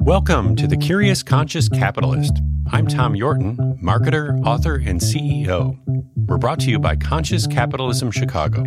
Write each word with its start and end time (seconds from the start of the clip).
Welcome 0.00 0.56
to 0.56 0.66
The 0.66 0.78
Curious 0.78 1.22
Conscious 1.22 1.68
Capitalist. 1.68 2.40
I'm 2.72 2.86
Tom 2.86 3.12
Yorton, 3.12 3.78
marketer, 3.82 4.42
author, 4.46 4.76
and 4.76 4.98
CEO. 4.98 5.78
We're 6.26 6.38
brought 6.38 6.58
to 6.60 6.70
you 6.70 6.78
by 6.78 6.96
Conscious 6.96 7.46
Capitalism 7.46 8.10
Chicago. 8.10 8.64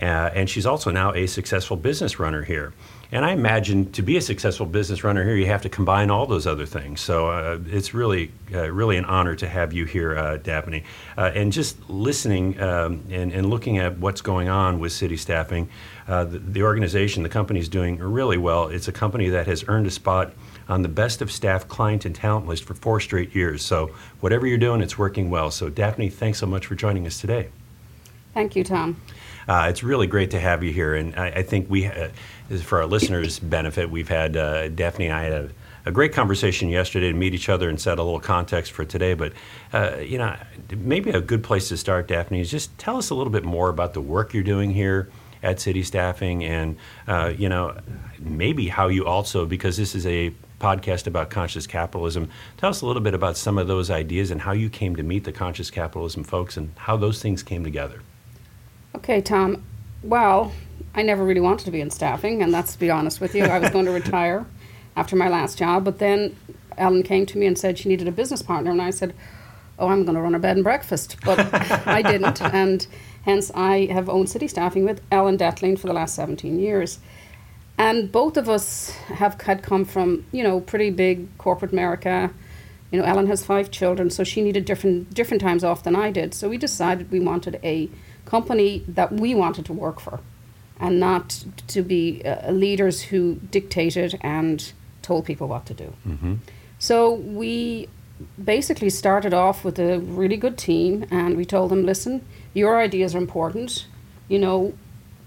Uh, 0.00 0.30
and 0.34 0.48
she's 0.48 0.66
also 0.66 0.90
now 0.90 1.12
a 1.12 1.26
successful 1.26 1.76
business 1.76 2.18
runner 2.18 2.42
here. 2.42 2.72
And 3.12 3.26
I 3.26 3.32
imagine 3.32 3.92
to 3.92 4.02
be 4.02 4.16
a 4.16 4.22
successful 4.22 4.64
business 4.64 5.04
runner 5.04 5.22
here, 5.22 5.36
you 5.36 5.44
have 5.46 5.60
to 5.62 5.68
combine 5.68 6.10
all 6.10 6.24
those 6.24 6.46
other 6.46 6.64
things. 6.64 7.02
So 7.02 7.28
uh, 7.28 7.58
it's 7.66 7.92
really, 7.92 8.32
uh, 8.54 8.72
really 8.72 8.96
an 8.96 9.04
honor 9.04 9.36
to 9.36 9.46
have 9.46 9.74
you 9.74 9.84
here, 9.84 10.16
uh, 10.16 10.38
Daphne. 10.38 10.82
Uh, 11.18 11.30
and 11.34 11.52
just 11.52 11.76
listening 11.90 12.58
um, 12.58 13.04
and, 13.10 13.30
and 13.30 13.50
looking 13.50 13.76
at 13.76 13.98
what's 13.98 14.22
going 14.22 14.48
on 14.48 14.80
with 14.80 14.92
city 14.92 15.18
staffing, 15.18 15.68
uh, 16.08 16.24
the, 16.24 16.38
the 16.38 16.62
organization, 16.62 17.22
the 17.22 17.28
company 17.28 17.60
is 17.60 17.68
doing 17.68 17.98
really 17.98 18.38
well. 18.38 18.68
It's 18.68 18.88
a 18.88 18.92
company 18.92 19.28
that 19.28 19.46
has 19.46 19.62
earned 19.68 19.86
a 19.86 19.90
spot 19.90 20.32
on 20.68 20.80
the 20.80 20.88
best 20.88 21.20
of 21.20 21.30
staff 21.30 21.68
client 21.68 22.06
and 22.06 22.14
talent 22.14 22.46
list 22.46 22.64
for 22.64 22.72
four 22.72 22.98
straight 22.98 23.34
years. 23.34 23.62
So 23.62 23.88
whatever 24.20 24.46
you're 24.46 24.56
doing, 24.56 24.80
it's 24.80 24.96
working 24.96 25.28
well. 25.28 25.50
So 25.50 25.68
Daphne, 25.68 26.08
thanks 26.08 26.38
so 26.38 26.46
much 26.46 26.64
for 26.64 26.76
joining 26.76 27.06
us 27.06 27.20
today. 27.20 27.50
Thank 28.32 28.56
you, 28.56 28.64
Tom. 28.64 28.96
Uh, 29.48 29.66
it's 29.68 29.82
really 29.82 30.06
great 30.06 30.30
to 30.30 30.40
have 30.40 30.62
you 30.62 30.72
here, 30.72 30.94
and 30.94 31.14
I, 31.16 31.28
I 31.28 31.42
think 31.42 31.68
we, 31.68 31.86
uh, 31.86 32.08
for 32.62 32.80
our 32.80 32.86
listeners' 32.86 33.38
benefit, 33.38 33.90
we've 33.90 34.08
had 34.08 34.36
uh, 34.36 34.68
Daphne 34.68 35.06
and 35.06 35.14
I 35.14 35.22
had 35.24 35.32
a, 35.32 35.50
a, 35.86 35.90
great 35.90 36.12
conversation 36.12 36.68
yesterday 36.68 37.10
to 37.10 37.16
meet 37.16 37.34
each 37.34 37.48
other 37.48 37.68
and 37.68 37.80
set 37.80 37.98
a 37.98 38.02
little 38.02 38.20
context 38.20 38.72
for 38.72 38.84
today. 38.84 39.14
But 39.14 39.32
uh, 39.72 39.96
you 39.98 40.18
know, 40.18 40.36
maybe 40.70 41.10
a 41.10 41.20
good 41.20 41.42
place 41.42 41.68
to 41.68 41.76
start, 41.76 42.08
Daphne, 42.08 42.40
is 42.40 42.50
just 42.50 42.76
tell 42.78 42.96
us 42.96 43.10
a 43.10 43.14
little 43.14 43.32
bit 43.32 43.44
more 43.44 43.68
about 43.68 43.94
the 43.94 44.00
work 44.00 44.32
you're 44.32 44.44
doing 44.44 44.70
here 44.70 45.10
at 45.42 45.58
City 45.58 45.82
Staffing, 45.82 46.44
and 46.44 46.76
uh, 47.08 47.32
you 47.36 47.48
know, 47.48 47.76
maybe 48.20 48.68
how 48.68 48.88
you 48.88 49.06
also, 49.06 49.44
because 49.44 49.76
this 49.76 49.94
is 49.94 50.06
a 50.06 50.32
podcast 50.60 51.08
about 51.08 51.28
conscious 51.28 51.66
capitalism. 51.66 52.30
Tell 52.56 52.70
us 52.70 52.82
a 52.82 52.86
little 52.86 53.02
bit 53.02 53.14
about 53.14 53.36
some 53.36 53.58
of 53.58 53.66
those 53.66 53.90
ideas 53.90 54.30
and 54.30 54.40
how 54.40 54.52
you 54.52 54.70
came 54.70 54.94
to 54.94 55.02
meet 55.02 55.24
the 55.24 55.32
conscious 55.32 55.70
capitalism 55.70 56.22
folks 56.22 56.56
and 56.56 56.70
how 56.76 56.96
those 56.96 57.20
things 57.20 57.42
came 57.42 57.64
together. 57.64 58.02
Okay, 58.94 59.22
Tom. 59.22 59.64
Well, 60.02 60.52
I 60.94 61.02
never 61.02 61.24
really 61.24 61.40
wanted 61.40 61.64
to 61.64 61.70
be 61.70 61.80
in 61.80 61.90
staffing, 61.90 62.42
and 62.42 62.52
that's 62.52 62.74
to 62.74 62.78
be 62.78 62.90
honest 62.90 63.20
with 63.20 63.34
you. 63.34 63.44
I 63.44 63.58
was 63.58 63.70
going 63.70 63.86
to 63.86 63.90
retire 64.02 64.44
after 64.96 65.16
my 65.16 65.28
last 65.28 65.56
job, 65.58 65.84
but 65.84 65.98
then 65.98 66.36
Ellen 66.76 67.02
came 67.02 67.24
to 67.26 67.38
me 67.38 67.46
and 67.46 67.58
said 67.58 67.78
she 67.78 67.88
needed 67.88 68.06
a 68.06 68.12
business 68.12 68.42
partner, 68.42 68.70
and 68.70 68.82
I 68.82 68.90
said, 68.90 69.14
"Oh, 69.78 69.88
I'm 69.88 70.04
going 70.04 70.16
to 70.16 70.20
run 70.20 70.34
a 70.34 70.38
bed 70.38 70.56
and 70.56 70.64
breakfast," 70.64 71.16
but 71.24 71.38
I 71.86 72.02
didn't, 72.02 72.42
and 72.54 72.86
hence 73.24 73.50
I 73.54 73.86
have 73.86 74.10
owned 74.10 74.28
city 74.28 74.46
staffing 74.46 74.84
with 74.84 75.00
Ellen 75.10 75.38
Detling 75.38 75.78
for 75.78 75.86
the 75.86 75.94
last 75.94 76.14
17 76.14 76.58
years. 76.58 76.98
And 77.78 78.12
both 78.12 78.36
of 78.36 78.48
us 78.48 78.90
have 78.90 79.40
had 79.40 79.62
come 79.62 79.86
from, 79.86 80.26
you 80.32 80.42
know, 80.42 80.60
pretty 80.60 80.90
big 80.90 81.26
corporate 81.38 81.72
America. 81.72 82.30
You 82.90 82.98
know, 82.98 83.04
Ellen 83.06 83.26
has 83.28 83.42
five 83.42 83.70
children, 83.70 84.10
so 84.10 84.22
she 84.22 84.42
needed 84.42 84.66
different 84.66 85.14
different 85.14 85.40
times 85.40 85.64
off 85.64 85.82
than 85.82 85.96
I 85.96 86.10
did. 86.10 86.34
So 86.34 86.50
we 86.50 86.58
decided 86.58 87.10
we 87.10 87.20
wanted 87.20 87.58
a 87.64 87.88
company 88.24 88.84
that 88.88 89.12
we 89.12 89.34
wanted 89.34 89.66
to 89.66 89.72
work 89.72 90.00
for 90.00 90.20
and 90.80 90.98
not 90.98 91.44
to 91.68 91.82
be 91.82 92.22
uh, 92.24 92.50
leaders 92.50 93.02
who 93.02 93.36
dictated 93.50 94.18
and 94.20 94.72
told 95.00 95.24
people 95.24 95.48
what 95.48 95.66
to 95.66 95.74
do. 95.74 95.92
Mm-hmm. 96.06 96.34
So 96.78 97.14
we 97.14 97.88
basically 98.42 98.90
started 98.90 99.34
off 99.34 99.64
with 99.64 99.78
a 99.78 99.98
really 99.98 100.36
good 100.36 100.58
team 100.58 101.04
and 101.10 101.36
we 101.36 101.44
told 101.44 101.70
them 101.70 101.84
listen 101.84 102.24
your 102.54 102.78
ideas 102.78 103.14
are 103.14 103.18
important 103.18 103.86
you 104.28 104.38
know 104.38 104.72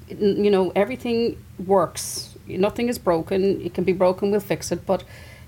you 0.08 0.50
know 0.50 0.72
everything 0.76 1.38
works 1.66 2.36
nothing 2.48 2.90
is 2.90 2.98
broken 2.98 3.62
it 3.62 3.74
can 3.74 3.84
be 3.84 3.94
broken 3.94 4.32
we'll 4.32 4.40
fix 4.40 4.72
it 4.72 4.86
but 4.86 5.04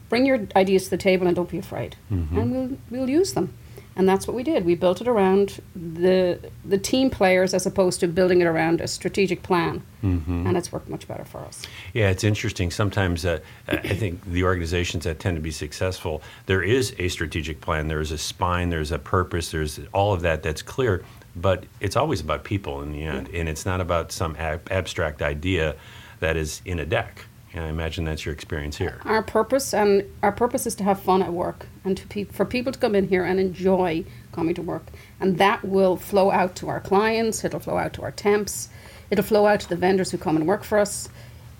bring 0.09 0.25
your 0.25 0.47
ideas 0.55 0.85
to 0.85 0.89
the 0.89 0.97
table 0.97 1.27
and 1.27 1.35
don't 1.35 1.49
be 1.49 1.57
afraid 1.57 1.95
mm-hmm. 2.11 2.37
and 2.37 2.51
we'll 2.51 2.77
we'll 2.89 3.09
use 3.09 3.33
them 3.33 3.53
and 3.97 4.07
that's 4.07 4.27
what 4.27 4.35
we 4.35 4.43
did. 4.43 4.63
We 4.63 4.75
built 4.75 5.01
it 5.01 5.07
around 5.07 5.59
the 5.75 6.39
the 6.63 6.77
team 6.77 7.09
players 7.09 7.53
as 7.53 7.65
opposed 7.65 7.99
to 8.01 8.07
building 8.07 8.41
it 8.41 8.45
around 8.45 8.79
a 8.79 8.87
strategic 8.87 9.41
plan, 9.41 9.81
mm-hmm. 10.03 10.45
and 10.45 10.55
it's 10.55 10.71
worked 10.71 10.87
much 10.87 11.07
better 11.07 11.25
for 11.25 11.39
us. 11.39 11.63
Yeah, 11.93 12.09
it's 12.09 12.23
interesting. 12.23 12.69
Sometimes 12.69 13.25
uh, 13.25 13.39
I 13.67 13.95
think 13.95 14.23
the 14.25 14.43
organizations 14.43 15.03
that 15.05 15.19
tend 15.19 15.35
to 15.35 15.41
be 15.41 15.51
successful, 15.51 16.21
there 16.45 16.61
is 16.61 16.95
a 16.99 17.07
strategic 17.09 17.59
plan, 17.59 17.87
there 17.87 17.99
is 17.99 18.11
a 18.11 18.17
spine, 18.17 18.69
there's 18.69 18.91
a 18.91 18.99
purpose, 18.99 19.51
there's 19.51 19.79
all 19.93 20.13
of 20.13 20.21
that 20.21 20.43
that's 20.43 20.61
clear. 20.61 21.03
But 21.35 21.65
it's 21.81 21.95
always 21.95 22.21
about 22.21 22.43
people 22.43 22.81
in 22.81 22.91
the 22.91 23.03
end, 23.03 23.29
yeah. 23.31 23.39
and 23.39 23.49
it's 23.49 23.65
not 23.65 23.81
about 23.81 24.11
some 24.11 24.35
ab- 24.37 24.71
abstract 24.71 25.21
idea 25.21 25.75
that 26.19 26.37
is 26.37 26.61
in 26.65 26.79
a 26.79 26.85
deck. 26.85 27.25
And 27.53 27.63
I 27.65 27.69
imagine 27.69 28.05
that's 28.05 28.25
your 28.25 28.33
experience 28.33 28.77
here. 28.77 28.99
Our 29.05 29.23
purpose 29.23 29.73
and 29.73 30.03
our 30.21 30.31
purpose 30.31 30.67
is 30.67 30.75
to 30.75 30.83
have 30.83 30.99
fun 30.99 31.23
at 31.23 31.33
work 31.33 31.67
and 31.83 31.97
to 31.97 32.05
pe- 32.07 32.25
for 32.25 32.45
people 32.45 32.71
to 32.71 32.79
come 32.79 32.93
in 32.93 33.07
here 33.07 33.23
and 33.23 33.39
enjoy 33.39 34.05
coming 34.31 34.53
to 34.55 34.61
work, 34.61 34.85
and 35.19 35.37
that 35.37 35.63
will 35.65 35.95
flow 35.95 36.29
out 36.29 36.55
to 36.57 36.69
our 36.69 36.79
clients. 36.79 37.43
It'll 37.43 37.59
flow 37.59 37.77
out 37.77 37.93
to 37.93 38.03
our 38.03 38.11
temps. 38.11 38.69
It'll 39.09 39.23
flow 39.23 39.47
out 39.47 39.61
to 39.61 39.69
the 39.69 39.75
vendors 39.75 40.11
who 40.11 40.17
come 40.17 40.35
and 40.35 40.45
work 40.45 40.63
for 40.63 40.77
us. 40.77 41.09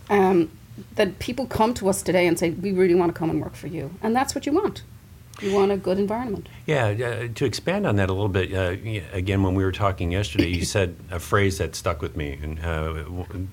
Um, 0.10 0.52
that 0.96 1.18
people 1.18 1.48
come 1.48 1.74
to 1.76 1.90
us 1.90 2.04
today 2.04 2.28
and 2.28 2.38
say, 2.38 2.52
"We 2.52 2.72
really 2.72 2.94
want 2.94 3.14
to 3.14 3.18
come 3.18 3.30
and 3.30 3.42
work 3.42 3.56
for 3.56 3.68
you," 3.68 3.92
and 4.04 4.16
that's 4.16 4.36
what 4.36 4.46
you 4.46 4.52
want. 4.52 4.84
You 5.42 5.54
want 5.54 5.72
a 5.72 5.78
good 5.78 6.00
environment. 6.00 6.50
Yeah, 6.66 6.88
uh, 6.88 7.28
to 7.36 7.46
expand 7.46 7.86
on 7.86 7.98
that 7.98 8.10
a 8.10 8.14
little 8.14 8.30
bit, 8.30 8.54
uh, 8.54 8.76
again, 9.14 9.44
when 9.44 9.54
we 9.54 9.64
were 9.64 9.72
talking 9.72 10.12
yesterday, 10.12 10.48
you 10.48 10.66
said 10.78 10.96
a 11.12 11.20
phrase 11.20 11.60
that 11.60 11.76
stuck 11.76 12.02
with 12.02 12.18
me, 12.18 12.40
and 12.42 12.60
uh, 12.60 13.04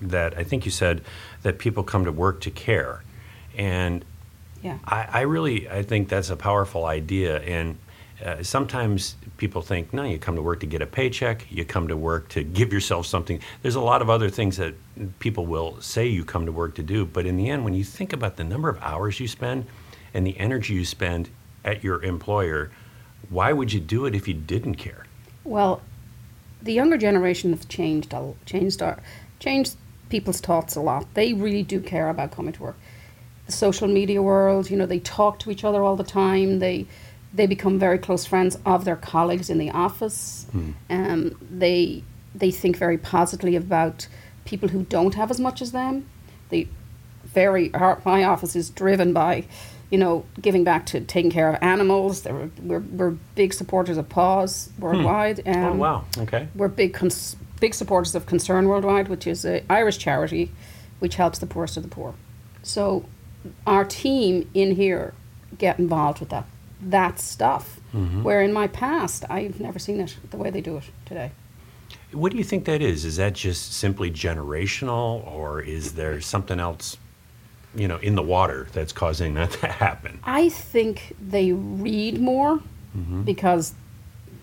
that 0.01 0.37
I 0.37 0.43
think 0.43 0.65
you 0.65 0.71
said 0.71 1.01
that 1.43 1.59
people 1.59 1.83
come 1.83 2.05
to 2.05 2.11
work 2.11 2.41
to 2.41 2.51
care, 2.51 3.03
and 3.55 4.03
yeah, 4.63 4.79
I, 4.85 5.07
I 5.11 5.21
really 5.21 5.69
I 5.69 5.83
think 5.83 6.09
that's 6.09 6.31
a 6.31 6.35
powerful 6.35 6.85
idea, 6.85 7.39
and 7.41 7.77
uh, 8.23 8.41
sometimes 8.41 9.15
people 9.37 9.61
think, 9.61 9.93
no, 9.93 10.03
you 10.03 10.17
come 10.17 10.35
to 10.35 10.41
work 10.41 10.61
to 10.61 10.65
get 10.65 10.81
a 10.81 10.87
paycheck, 10.87 11.45
you 11.51 11.65
come 11.65 11.87
to 11.89 11.97
work 11.97 12.29
to 12.29 12.43
give 12.43 12.73
yourself 12.73 13.05
something. 13.05 13.39
There's 13.61 13.75
a 13.75 13.81
lot 13.81 14.01
of 14.01 14.09
other 14.09 14.29
things 14.29 14.57
that 14.57 14.73
people 15.19 15.45
will 15.45 15.79
say 15.81 16.07
you 16.07 16.25
come 16.25 16.45
to 16.47 16.51
work 16.51 16.73
to 16.75 16.83
do, 16.83 17.05
but 17.05 17.27
in 17.27 17.37
the 17.37 17.49
end, 17.49 17.63
when 17.63 17.75
you 17.75 17.83
think 17.83 18.13
about 18.13 18.37
the 18.37 18.43
number 18.43 18.69
of 18.69 18.81
hours 18.81 19.19
you 19.19 19.27
spend 19.27 19.67
and 20.13 20.25
the 20.25 20.39
energy 20.39 20.73
you 20.73 20.85
spend 20.85 21.29
at 21.65 21.83
your 21.83 22.01
employer, 22.03 22.71
why 23.29 23.51
would 23.51 23.73
you 23.73 23.79
do 23.79 24.05
it 24.05 24.15
if 24.15 24.27
you 24.27 24.33
didn't 24.33 24.75
care? 24.75 25.05
Well, 25.43 25.81
the 26.61 26.73
younger 26.73 26.97
generation 26.97 27.51
have 27.51 27.67
changed 27.67 28.13
changed 28.45 28.81
our 28.81 28.99
changed 29.39 29.75
people's 30.09 30.39
thoughts 30.39 30.75
a 30.75 30.81
lot. 30.81 31.13
They 31.13 31.33
really 31.33 31.63
do 31.63 31.81
care 31.81 32.09
about 32.09 32.31
coming 32.31 32.53
to 32.53 32.63
work. 32.63 32.77
The 33.47 33.51
social 33.51 33.87
media 33.87 34.21
world, 34.21 34.69
you 34.69 34.77
know, 34.77 34.85
they 34.85 34.99
talk 34.99 35.39
to 35.39 35.51
each 35.51 35.63
other 35.63 35.83
all 35.83 35.95
the 35.95 36.03
time. 36.03 36.59
They 36.59 36.87
they 37.33 37.47
become 37.47 37.77
very 37.77 37.97
close 37.97 38.25
friends 38.25 38.57
of 38.65 38.85
their 38.85 38.95
colleagues 38.95 39.49
in 39.49 39.57
the 39.57 39.71
office. 39.71 40.47
Hmm. 40.51 40.71
Um, 40.89 41.37
they 41.41 42.03
they 42.33 42.51
think 42.51 42.77
very 42.77 42.97
positively 42.97 43.55
about 43.55 44.07
people 44.45 44.69
who 44.69 44.83
don't 44.83 45.15
have 45.15 45.31
as 45.31 45.39
much 45.39 45.61
as 45.61 45.71
them. 45.71 46.07
They 46.49 46.67
very 47.23 47.73
our, 47.73 48.01
my 48.05 48.23
office 48.23 48.55
is 48.55 48.69
driven 48.69 49.13
by 49.13 49.45
you 49.95 49.99
know, 49.99 50.25
giving 50.41 50.65
back 50.65 50.85
to 50.87 50.99
taking 50.99 51.31
care 51.31 51.49
of 51.49 51.57
animals. 51.63 52.25
We're, 52.25 52.79
we're 52.79 53.11
big 53.35 53.53
supporters 53.53 53.95
of 53.97 54.09
Paws 54.09 54.69
worldwide. 54.77 55.41
oh 55.45 55.51
Um, 55.71 55.77
wow. 55.77 56.03
Okay. 56.17 56.49
We're 56.53 56.67
big 56.67 56.93
cons- 56.93 57.37
big 57.61 57.73
supporters 57.73 58.13
of 58.13 58.25
Concern 58.25 58.67
Worldwide, 58.67 59.07
which 59.07 59.25
is 59.25 59.45
an 59.45 59.63
Irish 59.69 59.97
charity 59.97 60.51
which 60.99 61.15
helps 61.15 61.39
the 61.39 61.45
poorest 61.45 61.77
of 61.77 61.83
the 61.83 61.89
poor. 61.89 62.13
So 62.61 63.05
our 63.65 63.85
team 63.85 64.49
in 64.53 64.75
here 64.75 65.13
get 65.57 65.79
involved 65.79 66.19
with 66.19 66.27
that 66.29 66.45
that 66.81 67.17
stuff. 67.19 67.79
Where 68.23 68.41
in 68.41 68.51
my 68.51 68.67
past 68.67 69.23
I've 69.29 69.61
never 69.61 69.79
seen 69.79 70.01
it 70.01 70.17
the 70.29 70.35
way 70.35 70.49
they 70.49 70.59
do 70.61 70.75
it 70.75 70.83
today. 71.05 71.31
What 72.11 72.33
do 72.33 72.37
you 72.37 72.43
think 72.43 72.65
that 72.65 72.81
is? 72.81 73.05
Is 73.05 73.15
that 73.15 73.31
just 73.33 73.71
simply 73.71 74.11
generational, 74.11 75.25
or 75.25 75.61
is 75.61 75.93
there 75.93 76.19
something 76.19 76.59
else, 76.59 76.97
you 77.75 77.87
know, 77.87 77.97
in 77.97 78.15
the 78.15 78.23
water 78.23 78.67
that's 78.73 78.91
causing 78.93 79.33
that 79.35 79.51
to 79.61 79.67
happen? 79.67 80.19
I 80.23 80.49
think 80.49 81.15
they 81.21 81.51
read 81.51 82.19
more 82.19 82.61
because 83.25 83.73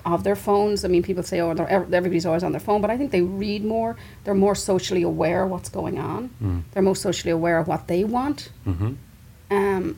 of 0.05 0.25
their 0.25 0.37
phones. 0.37 0.84
I 0.84 0.88
mean, 0.88 1.02
people 1.02 1.23
say, 1.23 1.40
"Oh, 1.40 1.50
everybody's 1.52 2.26
always 2.26 2.43
on 2.44 2.52
their 2.52 2.61
phone," 2.61 2.81
but 2.82 2.90
I 2.90 2.96
think 2.99 3.11
they 3.12 3.23
read 3.23 3.64
more. 3.64 3.96
They're 4.25 4.34
more 4.34 4.55
socially 4.55 5.02
aware 5.02 5.44
of 5.44 5.50
what's 5.50 5.69
going 5.69 5.99
on. 5.99 6.64
They're 6.73 6.82
more 6.82 6.96
socially 6.96 7.31
aware 7.31 7.58
of 7.58 7.67
what 7.69 7.87
they 7.88 8.05
want, 8.05 8.50
Mm-hmm. 8.67 8.93
um, 9.50 9.96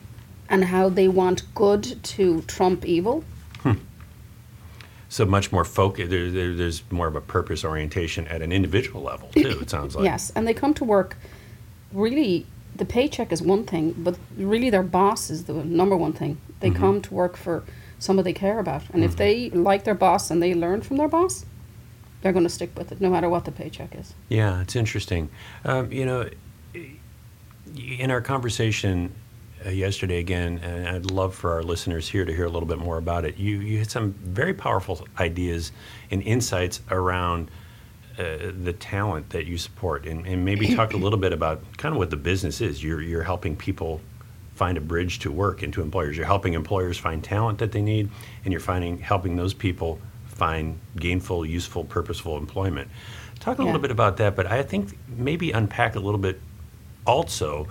and 0.49 0.63
how 0.65 0.89
they 0.89 1.07
want 1.07 1.43
good 1.55 2.01
to 2.03 2.41
trump 2.43 2.85
evil. 2.85 3.23
So 5.07 5.25
much 5.25 5.51
more 5.51 5.63
focus. 5.63 6.09
There, 6.09 6.29
there, 6.29 6.53
there's 6.53 6.83
more 6.91 7.07
of 7.07 7.15
a 7.15 7.21
purpose 7.21 7.63
orientation 7.63 8.27
at 8.27 8.41
an 8.41 8.51
individual 8.51 9.01
level 9.01 9.29
too. 9.29 9.59
It 9.61 9.69
sounds 9.69 9.95
like. 9.95 10.03
Yes, 10.11 10.31
and 10.35 10.45
they 10.47 10.53
come 10.53 10.73
to 10.75 10.83
work. 10.83 11.15
Really, 11.93 12.45
the 12.75 12.85
paycheck 12.85 13.31
is 13.31 13.41
one 13.41 13.63
thing, 13.63 13.93
but 13.97 14.17
really 14.37 14.69
their 14.69 14.83
boss 14.83 15.29
is 15.29 15.45
the 15.45 15.53
number 15.53 15.95
one 15.95 16.13
thing. 16.13 16.37
They 16.59 16.69
Mm-hmm. 16.69 16.79
come 16.79 17.01
to 17.01 17.13
work 17.13 17.37
for 17.37 17.63
somebody 17.99 18.33
they 18.33 18.39
care 18.39 18.59
about, 18.59 18.83
and 18.93 19.03
if 19.03 19.15
they 19.15 19.49
like 19.51 19.83
their 19.83 19.95
boss 19.95 20.29
and 20.31 20.41
they 20.43 20.53
learn 20.53 20.81
from 20.81 20.97
their 20.97 21.07
boss, 21.07 21.45
they're 22.21 22.33
going 22.33 22.43
to 22.45 22.49
stick 22.49 22.71
with 22.77 22.91
it, 22.91 22.99
no 22.99 23.09
matter 23.09 23.29
what 23.29 23.45
the 23.45 23.51
paycheck 23.51 23.95
is. 23.95 24.13
Yeah, 24.29 24.61
it's 24.61 24.75
interesting. 24.75 25.29
Um, 25.63 25.91
you 25.91 26.05
know, 26.05 26.29
in 27.99 28.11
our 28.11 28.21
conversation 28.21 29.13
uh, 29.65 29.69
yesterday 29.69 30.19
again, 30.19 30.59
and 30.63 30.87
I'd 30.87 31.11
love 31.11 31.33
for 31.35 31.51
our 31.53 31.63
listeners 31.63 32.09
here 32.09 32.25
to 32.25 32.33
hear 32.33 32.45
a 32.45 32.49
little 32.49 32.67
bit 32.67 32.77
more 32.79 32.97
about 32.97 33.25
it. 33.25 33.37
You 33.37 33.59
you 33.59 33.79
had 33.79 33.89
some 33.91 34.13
very 34.13 34.53
powerful 34.53 35.07
ideas 35.19 35.71
and 36.11 36.21
insights 36.23 36.81
around 36.91 37.49
uh, 38.17 38.51
the 38.63 38.73
talent 38.73 39.29
that 39.31 39.45
you 39.45 39.57
support, 39.57 40.05
and, 40.05 40.25
and 40.25 40.43
maybe 40.45 40.73
talk 40.75 40.93
a 40.93 40.97
little 40.97 41.19
bit 41.19 41.33
about 41.33 41.61
kind 41.77 41.93
of 41.93 41.97
what 41.99 42.09
the 42.09 42.17
business 42.17 42.61
is. 42.61 42.83
You're 42.83 43.01
you're 43.01 43.23
helping 43.23 43.55
people 43.55 44.01
find 44.53 44.77
a 44.77 44.81
bridge 44.81 45.19
to 45.19 45.31
work 45.31 45.63
into 45.63 45.81
employers. 45.81 46.15
You're 46.15 46.25
helping 46.25 46.53
employers 46.53 46.97
find 46.97 47.23
talent 47.23 47.59
that 47.59 47.71
they 47.73 47.81
need, 47.81 48.09
and 48.43 48.51
you're 48.53 48.61
finding 48.61 48.97
helping 48.99 49.35
those 49.35 49.53
people 49.53 49.99
find 50.27 50.79
gainful, 50.97 51.45
useful, 51.45 51.83
purposeful 51.83 52.37
employment. 52.37 52.89
Talk 53.39 53.59
a 53.59 53.61
Yeah. 53.61 53.65
little 53.67 53.81
bit 53.81 53.91
about 53.91 54.17
that, 54.17 54.35
but 54.35 54.45
I 54.47 54.63
think 54.63 54.97
maybe 55.07 55.51
unpack 55.51 55.95
a 55.95 55.99
little 55.99 56.19
bit 56.19 56.39
also 57.05 57.67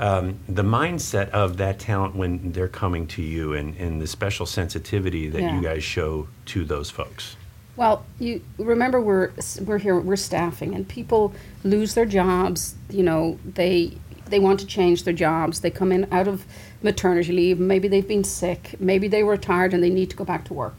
um, 0.00 0.38
the 0.48 0.62
mindset 0.62 1.28
of 1.30 1.56
that 1.56 1.80
talent 1.80 2.14
when 2.14 2.52
they're 2.52 2.68
coming 2.68 3.06
to 3.08 3.22
you 3.22 3.54
and, 3.54 3.74
and 3.78 4.00
the 4.00 4.06
special 4.06 4.46
sensitivity 4.46 5.28
that 5.28 5.40
Yeah. 5.42 5.56
you 5.56 5.60
guys 5.62 5.82
show 5.82 6.28
to 6.46 6.64
those 6.64 6.88
folks. 6.88 7.36
Well, 7.78 8.04
you 8.18 8.42
remember 8.58 9.00
we're 9.00 9.30
we're 9.64 9.78
here 9.78 9.96
we're 10.00 10.16
staffing 10.16 10.74
and 10.74 10.86
people 10.88 11.32
lose 11.62 11.94
their 11.94 12.06
jobs. 12.06 12.74
You 12.90 13.04
know 13.04 13.38
they 13.44 13.96
they 14.26 14.40
want 14.40 14.58
to 14.60 14.66
change 14.66 15.04
their 15.04 15.14
jobs. 15.14 15.60
They 15.60 15.70
come 15.70 15.92
in 15.92 16.12
out 16.12 16.26
of 16.26 16.44
maternity 16.82 17.32
leave. 17.32 17.60
Maybe 17.60 17.86
they've 17.86 18.06
been 18.06 18.24
sick. 18.24 18.74
Maybe 18.80 19.06
they 19.06 19.22
were 19.22 19.34
retired 19.34 19.72
and 19.72 19.80
they 19.80 19.90
need 19.90 20.10
to 20.10 20.16
go 20.16 20.24
back 20.24 20.44
to 20.46 20.54
work. 20.54 20.78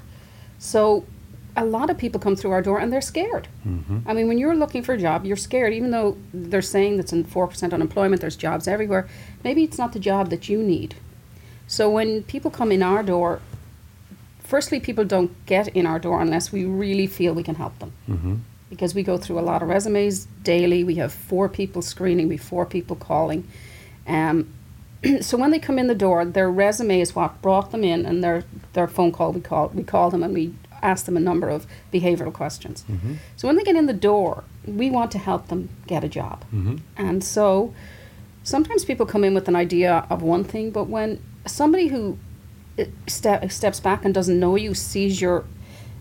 So 0.57 1.05
a 1.55 1.63
lot 1.63 1.89
of 1.89 1.97
people 1.97 2.19
come 2.19 2.35
through 2.35 2.51
our 2.51 2.61
door 2.61 2.79
and 2.79 2.91
they're 2.91 2.99
scared. 2.99 3.47
Mm-hmm. 3.65 3.99
I 4.05 4.13
mean, 4.13 4.27
when 4.27 4.37
you're 4.37 4.55
looking 4.55 4.83
for 4.83 4.93
a 4.93 4.97
job, 4.97 5.25
you're 5.25 5.37
scared. 5.37 5.71
Even 5.71 5.91
though 5.91 6.17
they're 6.33 6.61
saying 6.61 6.97
that's 6.97 7.13
in 7.13 7.23
four 7.23 7.47
percent 7.47 7.73
unemployment, 7.73 8.19
there's 8.19 8.35
jobs 8.35 8.67
everywhere. 8.67 9.07
Maybe 9.41 9.63
it's 9.63 9.77
not 9.77 9.93
the 9.93 9.99
job 9.99 10.29
that 10.31 10.49
you 10.49 10.61
need. 10.61 10.95
So 11.65 11.89
when 11.89 12.23
people 12.23 12.51
come 12.51 12.73
in 12.73 12.83
our 12.83 13.03
door, 13.03 13.39
firstly, 14.49 14.79
people 14.79 15.05
don't 15.05 15.31
get 15.45 15.67
in 15.69 15.85
our 15.85 15.99
door 15.99 16.19
unless 16.21 16.51
we 16.51 16.65
really 16.65 17.07
feel 17.07 17.33
we 17.33 17.43
can 17.43 17.55
help 17.55 17.77
them. 17.79 17.91
Mm-hmm. 18.09 18.35
Because 18.69 18.93
we 18.95 19.03
go 19.03 19.17
through 19.17 19.39
a 19.39 19.45
lot 19.51 19.61
of 19.61 19.69
resumes 19.69 20.25
daily. 20.43 20.83
We 20.83 20.95
have 20.95 21.13
four 21.13 21.47
people 21.49 21.81
screening, 21.81 22.27
we 22.27 22.37
have 22.37 22.45
four 22.45 22.65
people 22.65 22.95
calling. 22.95 23.47
Um, 24.07 24.49
so 25.21 25.37
when 25.37 25.51
they 25.51 25.59
come 25.59 25.77
in 25.79 25.87
the 25.87 25.95
door, 25.95 26.25
their 26.25 26.49
resume 26.49 26.99
is 26.99 27.15
what 27.15 27.41
brought 27.41 27.71
them 27.71 27.83
in, 27.83 28.05
and 28.05 28.23
their 28.23 28.43
their 28.73 28.87
phone 28.87 29.11
call 29.11 29.31
we 29.31 29.41
call 29.41 29.69
we 29.69 29.83
call 29.83 30.09
them 30.09 30.23
and 30.23 30.33
we 30.33 30.53
ask 30.81 31.05
them 31.05 31.17
a 31.17 31.19
number 31.19 31.49
of 31.49 31.67
behavioral 31.93 32.33
questions. 32.33 32.85
So 33.35 33.47
when 33.47 33.57
they 33.57 33.63
get 33.63 33.75
in 33.75 33.85
the 33.85 33.99
door, 34.11 34.43
we 34.65 34.89
want 34.89 35.11
to 35.11 35.17
help 35.17 35.47
them 35.47 35.69
get 35.87 36.03
a 36.03 36.07
job. 36.07 36.43
And 36.97 37.23
so 37.23 37.73
sometimes 38.43 38.85
people 38.85 39.05
come 39.05 39.23
in 39.23 39.33
with 39.33 39.47
an 39.47 39.55
idea 39.55 40.05
of 40.09 40.21
one 40.21 40.43
thing, 40.43 40.71
but 40.71 40.85
when 40.85 41.21
somebody 41.45 41.87
who 41.87 42.17
uh, 42.77 42.85
ste- 43.07 43.49
steps 43.51 43.79
back 43.79 44.05
and 44.05 44.13
doesn't 44.13 44.39
know 44.39 44.55
you 44.55 44.73
sees 44.73 45.21
your 45.21 45.45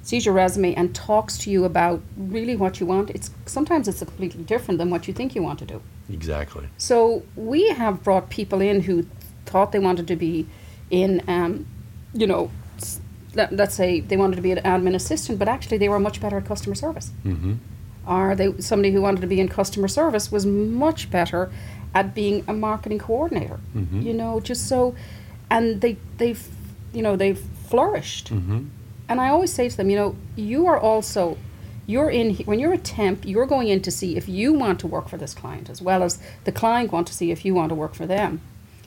sees 0.03 0.25
your 0.25 0.35
resume 0.35 0.75
and 0.75 0.94
talks 0.94 1.37
to 1.37 1.50
you 1.50 1.65
about 1.65 2.00
really 2.17 2.56
what 2.56 2.81
you 2.81 2.87
want, 2.87 3.11
it's 3.11 3.31
sometimes 3.44 3.87
it's 3.87 3.99
completely 3.99 4.43
different 4.43 4.79
than 4.79 4.88
what 4.88 5.06
you 5.06 5.12
think 5.12 5.35
you 5.35 5.43
want 5.43 5.59
to 5.59 5.67
do. 5.67 5.82
Exactly. 6.11 6.67
So 6.79 7.25
we 7.37 7.69
have 7.69 8.03
brought 8.03 8.31
people 8.31 8.62
in 8.62 8.81
who 8.81 9.06
thought 9.44 9.70
they 9.73 9.79
wanted 9.79 10.09
to 10.09 10.17
be 10.17 10.47
in, 10.91 11.23
um, 11.29 11.67
you 12.15 12.26
know, 12.26 12.50
let, 13.35 13.53
let's 13.53 13.75
say 13.75 14.00
they 14.00 14.17
wanted 14.17 14.37
to 14.37 14.43
be 14.43 14.50
an 14.50 14.62
admin 14.64 14.94
assistant, 14.94 15.38
but 15.38 15.47
actually 15.47 15.76
they 15.76 15.91
were 15.91 16.00
much 16.00 16.23
better 16.23 16.38
at 16.38 16.47
customer 16.47 16.75
service. 16.75 17.11
Mm-hmm. 17.26 17.55
Or 18.06 18.35
they 18.35 18.59
somebody 18.61 18.91
who 18.93 19.03
wanted 19.03 19.21
to 19.21 19.26
be 19.26 19.38
in 19.38 19.49
customer 19.49 19.88
service 19.88 20.32
was 20.32 20.47
much 20.47 21.11
better 21.11 21.50
at 21.94 22.14
being 22.14 22.44
a 22.49 22.55
marketing 22.55 22.99
coordinator. 22.99 23.61
Mhm. 23.76 24.03
You 24.03 24.14
know, 24.14 24.41
just 24.41 24.67
so, 24.67 24.94
and 25.50 25.82
they 25.82 25.99
they've 26.17 26.49
you 26.93 27.02
know 27.02 27.17
they've 27.17 27.38
flourished. 27.69 28.31
Mm-hmm. 28.32 28.64
And 29.08 29.20
I 29.20 29.29
always 29.29 29.52
say 29.52 29.69
to 29.69 29.76
them, 29.76 29.88
you 29.90 29.96
know, 29.96 30.17
you 30.37 30.67
are 30.67 30.79
also, 30.79 31.38
you're 31.87 32.11
in, 32.11 32.31
he- 32.31 32.44
when 32.44 32.58
you're 32.58 32.75
a 32.75 32.79
temp, 32.79 33.25
you're 33.25 33.46
going 33.46 33.69
in 33.69 33.81
to 33.82 33.90
see 33.90 34.17
if 34.17 34.29
you 34.29 34.52
want 34.52 34.79
to 34.81 34.87
work 34.87 35.08
for 35.08 35.17
this 35.17 35.32
client 35.35 35.70
as 35.70 35.81
well 35.81 36.02
as 36.02 36.19
the 36.44 36.52
client 36.52 36.93
want 36.93 37.06
to 37.06 37.14
see 37.14 37.31
if 37.31 37.43
you 37.44 37.55
want 37.55 37.70
to 37.70 37.75
work 37.75 37.94
for 37.94 38.06
them. 38.06 38.40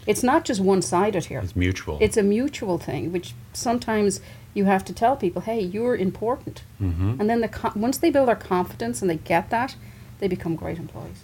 It's 0.06 0.21
not 0.24 0.45
just 0.45 0.59
one 0.62 0.81
sided 0.81 1.25
here. 1.25 1.39
It's 1.42 1.56
mutual. 1.56 1.98
It's 2.01 2.18
a 2.18 2.24
mutual 2.24 2.77
thing, 2.77 3.12
which 3.12 3.33
sometimes 3.53 4.19
you 4.53 4.65
have 4.65 4.83
to 4.86 4.94
tell 4.94 5.15
people, 5.15 5.42
hey, 5.44 5.59
you're 5.59 5.95
important. 5.95 6.63
Mhm. 6.81 7.19
And 7.19 7.30
then 7.30 7.42
the 7.42 7.71
once 7.75 7.98
they 7.98 8.12
build 8.12 8.27
their 8.27 8.36
confidence 8.36 9.01
and 9.01 9.10
they 9.10 9.17
get 9.17 9.50
that, 9.50 9.75
they 10.20 10.27
become 10.27 10.55
great 10.55 10.77
employees. 10.77 11.24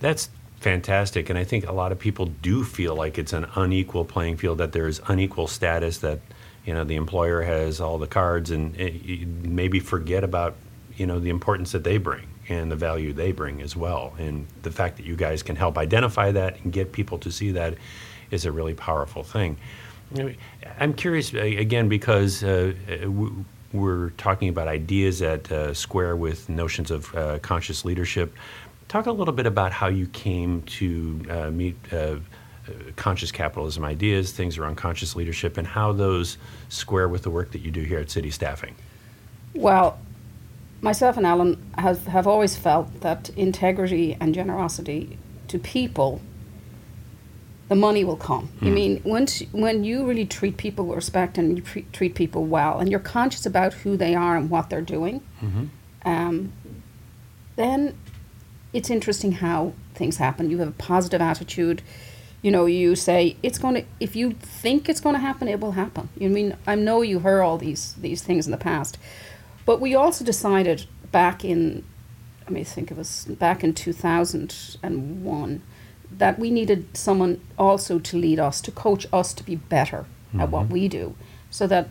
That's 0.00 0.30
fantastic. 0.60 1.30
And 1.30 1.38
I 1.38 1.44
think 1.44 1.66
a 1.66 1.72
lot 1.72 1.92
of 1.92 1.98
people 1.98 2.26
do 2.26 2.64
feel 2.64 2.94
like 2.94 3.18
it's 3.18 3.32
an 3.32 3.46
unequal 3.56 4.04
playing 4.04 4.36
field, 4.36 4.58
that 4.58 4.72
there 4.72 4.86
is 4.86 5.00
unequal 5.08 5.48
status, 5.48 5.98
that, 5.98 6.20
you 6.64 6.74
know, 6.74 6.84
the 6.84 6.96
employer 6.96 7.42
has 7.42 7.80
all 7.80 7.98
the 7.98 8.06
cards 8.06 8.50
and 8.50 8.78
eh, 8.78 8.90
you 9.02 9.26
maybe 9.26 9.80
forget 9.80 10.22
about, 10.22 10.54
you 10.96 11.06
know, 11.06 11.18
the 11.18 11.30
importance 11.30 11.72
that 11.72 11.84
they 11.84 11.98
bring 11.98 12.26
and 12.48 12.70
the 12.70 12.76
value 12.76 13.12
they 13.12 13.32
bring 13.32 13.62
as 13.62 13.74
well. 13.74 14.12
And 14.18 14.46
the 14.62 14.70
fact 14.70 14.96
that 14.98 15.06
you 15.06 15.16
guys 15.16 15.42
can 15.42 15.56
help 15.56 15.78
identify 15.78 16.32
that 16.32 16.60
and 16.62 16.72
get 16.72 16.92
people 16.92 17.18
to 17.18 17.30
see 17.30 17.52
that 17.52 17.74
is 18.30 18.44
a 18.44 18.52
really 18.52 18.74
powerful 18.74 19.22
thing. 19.22 19.56
I'm 20.78 20.94
curious, 20.94 21.32
uh, 21.32 21.38
again, 21.38 21.88
because 21.88 22.42
uh, 22.42 22.74
uh, 22.88 23.08
we're 23.72 24.10
talking 24.10 24.48
about 24.48 24.66
ideas 24.66 25.20
that 25.20 25.50
uh, 25.52 25.72
square 25.72 26.16
with 26.16 26.48
notions 26.48 26.90
of 26.90 27.14
uh, 27.14 27.38
conscious 27.38 27.84
leadership. 27.84 28.34
Talk 28.90 29.06
a 29.06 29.12
little 29.12 29.32
bit 29.32 29.46
about 29.46 29.70
how 29.70 29.86
you 29.86 30.08
came 30.08 30.62
to 30.62 31.22
uh, 31.30 31.50
meet 31.52 31.76
uh, 31.92 31.96
uh, 31.96 32.16
conscious 32.96 33.30
capitalism 33.30 33.84
ideas, 33.84 34.32
things 34.32 34.58
around 34.58 34.78
conscious 34.78 35.14
leadership, 35.14 35.58
and 35.58 35.64
how 35.64 35.92
those 35.92 36.38
square 36.70 37.08
with 37.08 37.22
the 37.22 37.30
work 37.30 37.52
that 37.52 37.60
you 37.60 37.70
do 37.70 37.82
here 37.82 38.00
at 38.00 38.10
City 38.10 38.32
Staffing. 38.32 38.74
Well, 39.54 39.96
myself 40.80 41.16
and 41.16 41.24
Ellen 41.24 41.64
have, 41.78 42.04
have 42.08 42.26
always 42.26 42.56
felt 42.56 43.00
that 43.02 43.30
integrity 43.36 44.16
and 44.20 44.34
generosity 44.34 45.18
to 45.46 45.60
people, 45.60 46.20
the 47.68 47.76
money 47.76 48.02
will 48.02 48.16
come. 48.16 48.48
I 48.60 48.70
mean, 48.70 49.02
once 49.04 49.40
when 49.52 49.84
you 49.84 50.04
really 50.04 50.26
treat 50.26 50.56
people 50.56 50.86
with 50.86 50.96
respect 50.96 51.38
and 51.38 51.58
you 51.58 51.62
pre- 51.62 51.86
treat 51.92 52.16
people 52.16 52.44
well, 52.44 52.80
and 52.80 52.90
you're 52.90 52.98
conscious 52.98 53.46
about 53.46 53.72
who 53.72 53.96
they 53.96 54.16
are 54.16 54.36
and 54.36 54.50
what 54.50 54.68
they're 54.68 54.80
doing, 54.80 55.22
um, 56.04 56.52
then 57.54 57.94
it's 58.72 58.90
interesting 58.90 59.32
how 59.32 59.72
things 59.94 60.18
happen. 60.18 60.50
You 60.50 60.58
have 60.58 60.68
a 60.68 60.72
positive 60.72 61.20
attitude. 61.20 61.82
You 62.42 62.50
know, 62.50 62.66
you 62.66 62.96
say 62.96 63.36
it's 63.42 63.58
going 63.58 63.74
to. 63.74 63.84
If 63.98 64.16
you 64.16 64.32
think 64.32 64.88
it's 64.88 65.00
going 65.00 65.14
to 65.14 65.20
happen, 65.20 65.48
it 65.48 65.60
will 65.60 65.72
happen. 65.72 66.08
You 66.16 66.30
mean 66.30 66.56
I 66.66 66.74
know 66.74 67.02
you 67.02 67.18
heard 67.18 67.42
all 67.42 67.58
these 67.58 67.94
these 67.94 68.22
things 68.22 68.46
in 68.46 68.50
the 68.50 68.56
past, 68.56 68.96
but 69.66 69.80
we 69.80 69.94
also 69.94 70.24
decided 70.24 70.86
back 71.12 71.44
in, 71.44 71.84
I 72.46 72.50
may 72.50 72.64
think 72.64 72.90
it 72.90 72.96
was 72.96 73.26
back 73.26 73.62
in 73.62 73.74
two 73.74 73.92
thousand 73.92 74.78
and 74.82 75.22
one, 75.22 75.60
that 76.10 76.38
we 76.38 76.50
needed 76.50 76.96
someone 76.96 77.40
also 77.58 77.98
to 77.98 78.16
lead 78.16 78.38
us, 78.38 78.60
to 78.62 78.70
coach 78.70 79.06
us 79.12 79.34
to 79.34 79.44
be 79.44 79.56
better 79.56 80.06
at 80.38 80.48
what 80.48 80.64
mm-hmm. 80.64 80.72
we 80.72 80.88
do, 80.88 81.14
so 81.50 81.66
that 81.66 81.88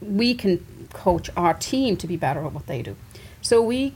we 0.00 0.34
can 0.34 0.88
coach 0.92 1.30
our 1.36 1.54
team 1.54 1.96
to 1.98 2.06
be 2.06 2.16
better 2.16 2.44
at 2.44 2.52
what 2.52 2.66
they 2.66 2.82
do. 2.82 2.96
So 3.42 3.62
we 3.62 3.94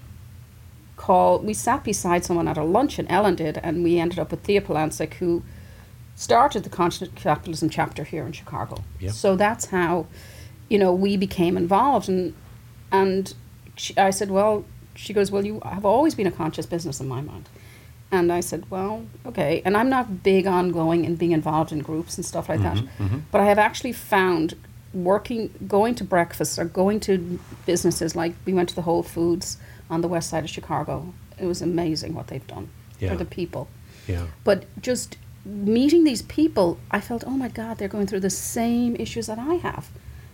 call 0.96 1.38
we 1.40 1.54
sat 1.54 1.84
beside 1.84 2.24
someone 2.24 2.48
at 2.48 2.58
a 2.58 2.64
luncheon, 2.64 3.06
Ellen 3.08 3.34
did, 3.34 3.58
and 3.58 3.82
we 3.82 3.98
ended 3.98 4.18
up 4.18 4.30
with 4.30 4.40
Thea 4.42 4.60
Polancic, 4.60 5.14
who 5.14 5.42
started 6.14 6.64
the 6.64 6.70
conscious 6.70 7.08
capitalism 7.14 7.70
chapter 7.70 8.04
here 8.04 8.24
in 8.26 8.32
Chicago. 8.32 8.82
Yep. 9.00 9.12
So 9.12 9.36
that's 9.36 9.66
how, 9.66 10.06
you 10.68 10.78
know, 10.78 10.92
we 10.92 11.16
became 11.16 11.56
involved, 11.56 12.08
and 12.08 12.34
and 12.90 13.34
she, 13.76 13.96
I 13.96 14.10
said, 14.10 14.30
well, 14.30 14.64
she 14.94 15.12
goes, 15.12 15.30
well, 15.30 15.44
you 15.44 15.60
have 15.64 15.84
always 15.84 16.14
been 16.14 16.26
a 16.26 16.32
conscious 16.32 16.66
business 16.66 17.00
in 17.00 17.08
my 17.08 17.20
mind. 17.20 17.48
And 18.10 18.30
I 18.30 18.40
said, 18.40 18.70
well, 18.70 19.06
okay. 19.24 19.62
And 19.64 19.74
I'm 19.74 19.88
not 19.88 20.22
big 20.22 20.46
on 20.46 20.70
going 20.70 21.06
and 21.06 21.18
being 21.18 21.32
involved 21.32 21.72
in 21.72 21.78
groups 21.78 22.18
and 22.18 22.26
stuff 22.26 22.50
like 22.50 22.60
that. 22.60 22.76
Mm-hmm, 22.76 23.04
mm-hmm. 23.04 23.18
But 23.30 23.40
I 23.40 23.46
have 23.46 23.58
actually 23.58 23.92
found 23.92 24.54
working, 24.92 25.48
going 25.66 25.94
to 25.94 26.04
breakfasts 26.04 26.58
or 26.58 26.66
going 26.66 27.00
to 27.00 27.40
businesses 27.64 28.14
like 28.14 28.34
we 28.44 28.52
went 28.52 28.68
to 28.68 28.74
the 28.74 28.82
Whole 28.82 29.02
Foods 29.02 29.56
on 29.92 30.00
the 30.00 30.08
west 30.08 30.28
side 30.30 30.44
of 30.44 30.50
Chicago. 30.50 31.12
It 31.38 31.46
was 31.46 31.60
amazing 31.62 32.14
what 32.14 32.26
they've 32.28 32.46
done 32.46 32.66
Yeah. 32.98 33.10
for 33.10 33.16
the 33.16 33.24
people. 33.40 33.68
Yeah. 34.08 34.26
But 34.44 34.58
just 34.80 35.16
meeting 35.44 36.04
these 36.04 36.22
people, 36.22 36.78
I 36.90 37.00
felt, 37.00 37.22
oh 37.26 37.36
my 37.44 37.48
God, 37.48 37.72
they're 37.78 37.94
going 37.96 38.06
through 38.06 38.20
the 38.20 38.30
same 38.30 38.96
issues 38.96 39.26
that 39.26 39.38
I 39.38 39.54
have. 39.68 39.84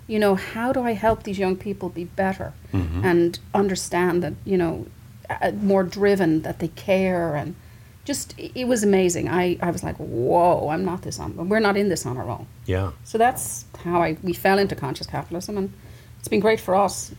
You 0.06 0.18
know, 0.18 0.34
how 0.36 0.72
do 0.72 0.80
I 0.90 0.92
help 1.06 1.22
these 1.24 1.38
young 1.38 1.56
people 1.56 1.88
be 1.88 2.04
better 2.04 2.52
Mm-hmm. 2.72 3.04
and 3.04 3.38
understand 3.54 4.22
that, 4.24 4.34
you 4.44 4.56
know, 4.62 4.86
uh, 5.30 5.52
more 5.72 5.84
driven, 5.84 6.42
that 6.42 6.58
they 6.60 6.68
care, 6.68 7.34
and 7.40 7.54
just 8.04 8.34
it 8.38 8.50
it 8.62 8.66
was 8.72 8.82
amazing. 8.82 9.28
I, 9.28 9.58
I 9.60 9.70
was 9.70 9.82
like, 9.82 9.96
whoa, 9.96 10.68
I'm 10.72 10.84
not 10.90 11.00
this 11.02 11.18
on, 11.20 11.48
we're 11.50 11.60
not 11.68 11.76
in 11.76 11.88
this 11.90 12.06
on 12.06 12.16
our 12.16 12.28
own. 12.36 12.46
Yeah. 12.66 12.92
So 13.04 13.18
that's 13.18 13.64
how 13.84 14.02
I 14.06 14.16
we 14.22 14.32
fell 14.32 14.58
into 14.58 14.74
conscious 14.74 15.06
capitalism, 15.06 15.58
and 15.58 15.68
it's 16.18 16.28
been 16.28 16.40
great 16.40 16.60
for 16.60 16.74
us. 16.74 17.12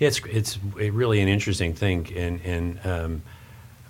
Yeah, 0.00 0.08
it's 0.08 0.20
it's 0.24 0.58
really 0.74 1.20
an 1.20 1.28
interesting 1.28 1.74
thing. 1.74 2.06
In 2.06 2.40
in 2.40 2.80
um, 2.84 3.22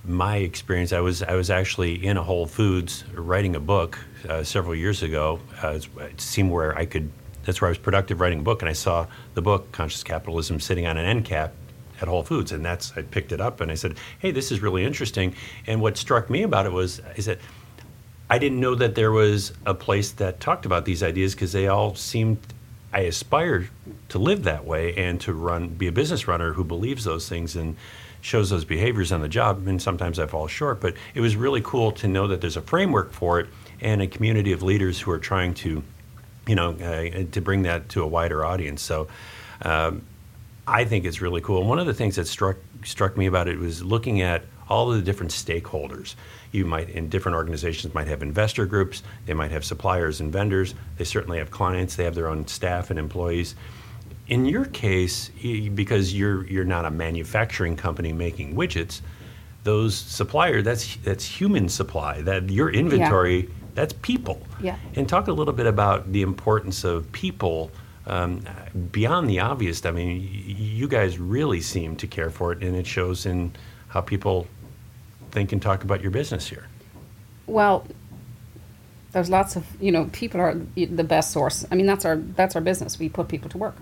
my 0.04 0.38
experience, 0.38 0.92
I 0.92 0.98
was 0.98 1.22
I 1.22 1.34
was 1.34 1.50
actually 1.50 2.04
in 2.04 2.16
a 2.16 2.22
Whole 2.22 2.46
Foods 2.46 3.04
writing 3.14 3.54
a 3.54 3.60
book 3.60 3.96
uh, 4.28 4.42
several 4.42 4.74
years 4.74 5.04
ago. 5.04 5.38
Uh, 5.62 5.78
it 6.00 6.20
seemed 6.20 6.50
where 6.50 6.76
I 6.76 6.84
could. 6.84 7.12
That's 7.44 7.60
where 7.60 7.68
I 7.68 7.70
was 7.70 7.78
productive 7.78 8.20
writing 8.20 8.40
a 8.40 8.42
book, 8.42 8.60
and 8.60 8.68
I 8.68 8.72
saw 8.72 9.06
the 9.34 9.40
book 9.40 9.70
Conscious 9.70 10.02
Capitalism 10.02 10.58
sitting 10.58 10.84
on 10.84 10.98
an 10.98 11.06
end 11.06 11.26
cap 11.26 11.52
at 12.00 12.08
Whole 12.08 12.24
Foods, 12.24 12.50
and 12.50 12.64
that's 12.64 12.92
I 12.96 13.02
picked 13.02 13.30
it 13.30 13.40
up 13.40 13.60
and 13.60 13.70
I 13.70 13.76
said, 13.76 13.96
"Hey, 14.18 14.32
this 14.32 14.50
is 14.50 14.60
really 14.60 14.84
interesting." 14.84 15.36
And 15.68 15.80
what 15.80 15.96
struck 15.96 16.28
me 16.28 16.42
about 16.42 16.66
it 16.66 16.72
was 16.72 17.00
is 17.14 17.26
that 17.26 17.38
I 18.28 18.38
didn't 18.38 18.58
know 18.58 18.74
that 18.74 18.96
there 18.96 19.12
was 19.12 19.52
a 19.64 19.74
place 19.74 20.10
that 20.12 20.40
talked 20.40 20.66
about 20.66 20.86
these 20.86 21.04
ideas 21.04 21.36
because 21.36 21.52
they 21.52 21.68
all 21.68 21.94
seemed. 21.94 22.38
I 22.92 23.00
aspire 23.00 23.68
to 24.08 24.18
live 24.18 24.44
that 24.44 24.64
way 24.64 24.94
and 24.96 25.20
to 25.22 25.32
run, 25.32 25.68
be 25.68 25.86
a 25.86 25.92
business 25.92 26.26
runner 26.26 26.52
who 26.52 26.64
believes 26.64 27.04
those 27.04 27.28
things 27.28 27.56
and 27.56 27.76
shows 28.20 28.50
those 28.50 28.64
behaviors 28.64 29.12
on 29.12 29.20
the 29.20 29.28
job. 29.28 29.66
And 29.66 29.80
sometimes 29.80 30.18
I 30.18 30.26
fall 30.26 30.46
short, 30.46 30.80
but 30.80 30.94
it 31.14 31.20
was 31.20 31.36
really 31.36 31.62
cool 31.62 31.92
to 31.92 32.08
know 32.08 32.26
that 32.26 32.40
there's 32.40 32.56
a 32.56 32.62
framework 32.62 33.12
for 33.12 33.40
it 33.40 33.48
and 33.80 34.02
a 34.02 34.06
community 34.06 34.52
of 34.52 34.62
leaders 34.62 35.00
who 35.00 35.10
are 35.10 35.18
trying 35.18 35.54
to, 35.54 35.82
you 36.46 36.54
know, 36.54 36.72
uh, 36.72 37.24
to 37.30 37.40
bring 37.40 37.62
that 37.62 37.88
to 37.90 38.02
a 38.02 38.06
wider 38.06 38.44
audience. 38.44 38.82
So. 38.82 39.08
Um, 39.62 40.02
I 40.66 40.84
think 40.84 41.04
it's 41.04 41.20
really 41.20 41.40
cool. 41.40 41.58
And 41.58 41.68
one 41.68 41.80
of 41.80 41.86
the 41.86 41.94
things 41.94 42.14
that 42.16 42.28
struck 42.28 42.56
struck 42.84 43.16
me 43.16 43.26
about 43.26 43.48
it 43.48 43.58
was 43.58 43.82
looking 43.82 44.20
at 44.20 44.44
all 44.70 44.90
of 44.90 44.96
the 44.96 45.02
different 45.02 45.32
stakeholders. 45.32 46.14
You 46.52 46.64
might 46.64 46.88
in 46.88 47.08
different 47.08 47.36
organizations 47.36 47.92
might 47.92 48.08
have 48.08 48.22
investor 48.22 48.64
groups, 48.64 49.02
they 49.26 49.34
might 49.34 49.50
have 49.50 49.64
suppliers 49.64 50.20
and 50.20 50.32
vendors, 50.32 50.74
they 50.96 51.04
certainly 51.04 51.38
have 51.38 51.50
clients, 51.50 51.96
they 51.96 52.04
have 52.04 52.14
their 52.14 52.28
own 52.28 52.46
staff 52.46 52.90
and 52.90 52.98
employees. 52.98 53.54
In 54.28 54.46
your 54.46 54.64
case, 54.66 55.30
because 55.74 56.14
you're 56.14 56.46
you're 56.46 56.64
not 56.64 56.84
a 56.86 56.90
manufacturing 56.90 57.76
company 57.76 58.12
making 58.12 58.54
widgets, 58.54 59.00
those 59.64 59.94
supplier 59.94 60.62
that's 60.62 60.96
that's 60.96 61.24
human 61.24 61.68
supply. 61.68 62.22
That 62.22 62.48
your 62.48 62.70
inventory 62.70 63.50
that's 63.74 63.92
people. 64.02 64.40
Yeah. 64.62 64.76
And 64.94 65.08
talk 65.08 65.28
a 65.28 65.32
little 65.32 65.54
bit 65.54 65.66
about 65.66 66.12
the 66.12 66.22
importance 66.22 66.84
of 66.84 67.10
people 67.12 67.70
um, 68.06 68.42
beyond 68.92 69.28
the 69.28 69.40
obvious. 69.40 69.84
I 69.84 69.90
mean, 69.90 70.28
you 70.44 70.88
guys 70.88 71.18
really 71.18 71.60
seem 71.60 71.96
to 71.96 72.06
care 72.06 72.30
for 72.30 72.52
it, 72.52 72.62
and 72.62 72.76
it 72.76 72.86
shows 72.86 73.26
in 73.26 73.52
how 73.88 74.00
people 74.00 74.46
think 75.30 75.52
and 75.52 75.60
talk 75.60 75.84
about 75.84 76.00
your 76.00 76.10
business 76.10 76.48
here. 76.48 76.66
Well, 77.46 77.86
there's 79.12 79.30
lots 79.30 79.56
of 79.56 79.66
you 79.80 79.92
know 79.92 80.08
people 80.12 80.40
are 80.40 80.54
the 80.76 81.04
best 81.04 81.32
source. 81.32 81.66
I 81.70 81.74
mean 81.74 81.86
that's 81.86 82.04
our 82.04 82.16
that's 82.16 82.54
our 82.54 82.62
business. 82.62 82.98
We 82.98 83.08
put 83.08 83.28
people 83.28 83.50
to 83.50 83.58
work, 83.58 83.76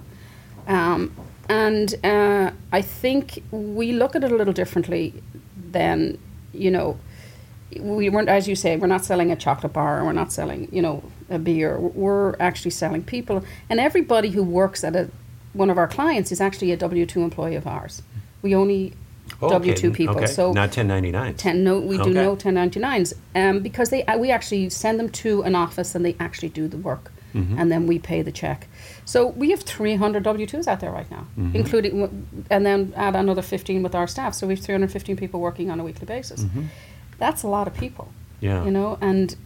um, 0.66 1.14
and 1.48 1.94
uh, 2.04 2.50
I 2.72 2.82
think 2.82 3.42
we 3.50 3.92
look 3.92 4.16
at 4.16 4.24
it 4.24 4.32
a 4.32 4.36
little 4.36 4.54
differently 4.54 5.22
than 5.70 6.18
you 6.52 6.70
know. 6.70 6.98
We 7.78 8.08
weren't, 8.08 8.30
as 8.30 8.48
you 8.48 8.56
say, 8.56 8.78
we're 8.78 8.86
not 8.86 9.04
selling 9.04 9.30
a 9.30 9.36
chocolate 9.36 9.74
bar. 9.74 10.02
We're 10.02 10.14
not 10.14 10.32
selling, 10.32 10.68
you 10.72 10.80
know, 10.80 11.02
a 11.28 11.38
beer. 11.38 11.78
We're 11.78 12.34
actually 12.40 12.70
selling 12.70 13.02
people, 13.04 13.44
and 13.68 13.78
everybody 13.78 14.30
who 14.30 14.42
works 14.42 14.82
at 14.82 14.96
a 14.96 15.10
one 15.52 15.68
of 15.68 15.76
our 15.76 15.88
clients 15.88 16.32
is 16.32 16.40
actually 16.40 16.72
a 16.72 16.76
W 16.76 17.04
two 17.04 17.20
employee 17.20 17.56
of 17.56 17.66
ours. 17.66 18.02
We 18.40 18.54
only 18.54 18.94
W 19.40 19.74
two 19.74 19.90
people, 19.92 20.16
Okay. 20.16 20.26
so 20.26 20.52
not 20.52 20.70
1099. 20.76 21.34
ten 21.34 21.62
no 21.64 21.78
we 21.78 21.96
do 21.96 22.02
Okay. 22.02 22.12
no 22.12 22.34
1099s 22.36 23.14
um, 23.36 23.60
because 23.60 23.90
they 23.90 24.04
uh, 24.04 24.18
we 24.18 24.30
actually 24.32 24.68
send 24.70 24.98
them 24.98 25.08
to 25.10 25.42
an 25.42 25.54
office 25.54 25.94
and 25.94 26.04
they 26.04 26.16
actually 26.18 26.48
do 26.48 26.66
the 26.68 26.76
work 26.78 27.12
Mm-hmm. 27.34 27.58
and 27.58 27.70
then 27.70 27.86
we 27.86 27.98
pay 27.98 28.22
the 28.22 28.32
check 28.32 28.66
so 29.04 29.26
we 29.26 29.50
have 29.50 29.60
300 29.60 30.24
w2s 30.24 30.66
out 30.66 30.80
there 30.80 30.90
right 30.90 31.10
now 31.10 31.26
Mm-hmm. 31.38 31.56
including 31.56 31.92
and 32.50 32.64
then 32.64 32.92
add 32.96 33.14
another 33.14 33.42
15 33.42 33.82
with 33.82 33.94
our 33.94 34.06
staff 34.08 34.32
so 34.34 34.46
we 34.46 34.54
have 34.54 34.64
315 34.64 35.14
people 35.16 35.38
working 35.38 35.70
on 35.70 35.78
a 35.78 35.84
weekly 35.84 36.06
basis 36.06 36.46
that's 37.18 37.42
a 37.42 37.46
lot 37.48 37.66
of 37.68 37.74
people 37.74 38.06
Mm-hmm. 38.06 38.46
Yeah. 38.46 38.64
you 38.64 38.70
know 38.70 38.96
and 39.02 39.36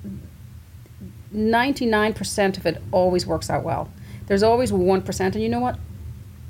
99% 1.34 2.56
of 2.58 2.66
it 2.66 2.82
always 2.92 3.26
works 3.26 3.49
out 3.50 3.64
well 3.64 3.88
there's 4.26 4.42
always 4.42 4.70
1% 4.72 5.20
and 5.20 5.42
you 5.42 5.49
know 5.49 5.61
what 5.61 5.76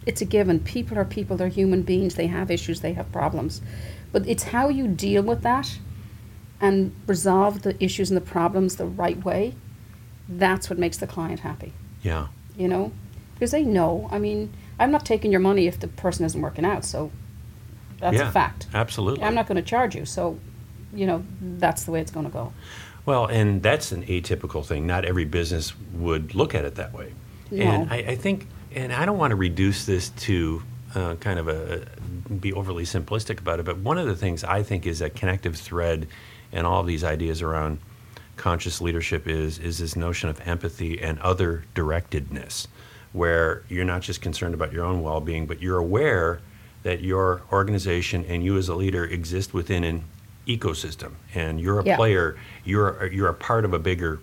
it's 0.07 0.21
a 0.21 0.25
given. 0.25 0.61
People 0.61 0.99
are 0.99 1.05
people, 1.05 1.37
they're 1.37 1.49
human 1.49 1.83
beings, 1.83 2.15
they 2.15 2.27
have 2.27 2.51
issues, 2.51 2.81
they 2.81 2.93
have 2.95 3.11
problems. 3.13 3.61
But 4.11 4.27
it's 4.27 4.45
how 4.45 4.69
you 4.69 4.89
deal 4.89 5.23
with 5.23 5.43
that 5.43 5.79
and 6.61 6.95
resolve 7.07 7.63
the 7.63 7.83
issues 7.83 8.11
and 8.11 8.17
the 8.17 8.21
problems 8.25 8.77
the 8.77 8.87
right 8.87 9.23
way. 9.25 9.55
That's 10.29 10.71
what 10.71 10.79
makes 10.79 10.99
the 10.99 11.07
client 11.07 11.41
happy, 11.41 11.73
Yeah. 12.03 12.29
you 12.57 12.69
know? 12.69 12.93
Because 13.35 13.51
they 13.51 13.65
know, 13.65 14.09
I 14.13 14.19
mean, 14.19 14.53
I'm 14.79 14.91
not 14.91 15.05
taking 15.05 15.31
your 15.33 15.41
money 15.41 15.67
if 15.67 15.81
the 15.81 15.89
person 15.89 16.25
isn't 16.25 16.41
working 16.41 16.65
out, 16.65 16.85
so 16.85 17.11
that's 17.99 18.17
yeah. 18.17 18.29
a 18.29 18.33
fact. 18.33 18.69
Absolutely. 18.73 19.25
I'm 19.25 19.35
not 19.35 19.47
going 19.47 19.57
to 19.57 19.69
charge 19.69 19.97
you, 19.97 20.05
so, 20.05 20.39
you 20.95 21.07
know, 21.07 21.25
that's 21.41 21.85
the 21.85 21.91
way 21.91 22.01
it's 22.01 22.13
going 22.13 22.27
to 22.27 22.33
go. 22.33 22.53
Well, 23.05 23.27
and 23.27 23.63
that's 23.63 23.91
an 23.91 24.05
atypical 24.05 24.65
thing. 24.65 24.87
Not 24.87 25.05
every 25.05 25.25
business 25.25 25.73
would 25.93 26.35
look 26.37 26.55
at 26.55 26.65
it 26.65 26.77
that 26.77 26.93
way. 26.93 27.13
No. 27.51 27.65
And 27.65 27.93
I, 27.93 27.97
I 27.97 28.15
think, 28.17 28.47
and 28.75 28.93
I 28.93 29.05
don't 29.07 29.19
want 29.19 29.31
to 29.31 29.37
reduce 29.37 29.85
this 29.87 30.11
to 30.11 30.63
uh, 30.95 31.15
kind 31.17 31.39
of 31.39 31.49
a 31.49 31.87
be 32.41 32.53
overly 32.53 32.85
simplistic 32.85 33.41
about 33.41 33.61
it, 33.61 33.65
but 33.65 33.79
one 33.79 33.99
of 33.99 34.07
the 34.07 34.17
things 34.17 34.45
I 34.45 34.63
think 34.63 34.87
is 34.87 35.01
a 35.01 35.11
connective 35.11 35.57
thread 35.57 36.09
in 36.53 36.65
all 36.67 36.81
of 36.81 36.87
these 36.87 37.05
ideas 37.05 37.43
around 37.43 37.79
conscious 38.37 38.81
leadership 38.81 39.27
is 39.29 39.59
is 39.59 39.79
this 39.79 39.97
notion 39.97 40.29
of 40.29 40.41
empathy 40.47 41.01
and 41.01 41.19
other 41.21 41.65
directedness, 41.75 42.67
where 43.13 43.63
you're 43.69 43.85
not 43.85 44.03
just 44.03 44.21
concerned 44.21 44.55
about 44.55 44.73
your 44.73 44.85
own 44.85 45.03
well-being, 45.03 45.47
but 45.47 45.61
you're 45.63 45.79
aware 45.79 46.41
that 46.83 47.01
your 47.01 47.43
organization 47.53 48.25
and 48.27 48.45
you 48.45 48.57
as 48.57 48.69
a 48.69 48.75
leader 48.75 49.05
exist 49.05 49.55
within 49.55 49.85
an 49.85 50.03
ecosystem, 50.49 51.13
and 51.35 51.61
you're 51.61 51.79
a 51.81 51.85
Yeah. 51.85 51.97
player. 51.97 52.37
You're 52.65 53.07
you're 53.07 53.29
a 53.29 53.35
part 53.35 53.65
of 53.65 53.73
a 53.73 53.79
bigger 53.79 54.19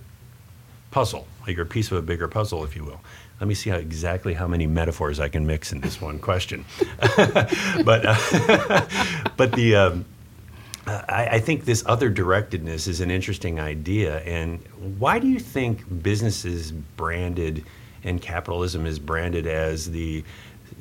puzzle. 0.92 1.28
Like 1.48 1.58
a 1.58 1.66
piece 1.66 1.92
of 1.92 1.98
a 1.98 2.02
bigger 2.02 2.28
puzzle, 2.28 2.64
if 2.64 2.76
you 2.76 2.84
will. 2.84 3.02
Let 3.40 3.48
me 3.48 3.54
see 3.54 3.70
how 3.70 3.78
exactly 3.78 4.34
how 4.34 4.48
many 4.48 4.68
metaphors 4.68 5.20
I 5.20 5.30
can 5.30 5.48
mix 5.48 5.72
in 5.72 5.82
this 5.82 6.02
one 6.02 6.20
question. 6.20 6.66
but 7.16 8.06
uh, 8.06 8.86
but 9.38 9.54
the 9.54 9.76
um, 9.76 10.06
I, 10.90 11.28
I 11.34 11.40
think 11.40 11.66
this 11.66 11.84
other 11.86 12.12
directedness 12.12 12.88
is 12.88 13.02
an 13.02 13.12
interesting 13.12 13.60
idea. 13.60 14.20
And 14.20 14.60
why 14.98 15.20
do 15.20 15.28
you 15.28 15.40
think 15.40 16.04
business 16.04 16.46
is 16.46 16.72
branded 16.72 17.64
and 18.04 18.22
capitalism 18.22 18.86
is 18.86 18.98
branded 18.98 19.46
as 19.46 19.90
the 19.92 20.24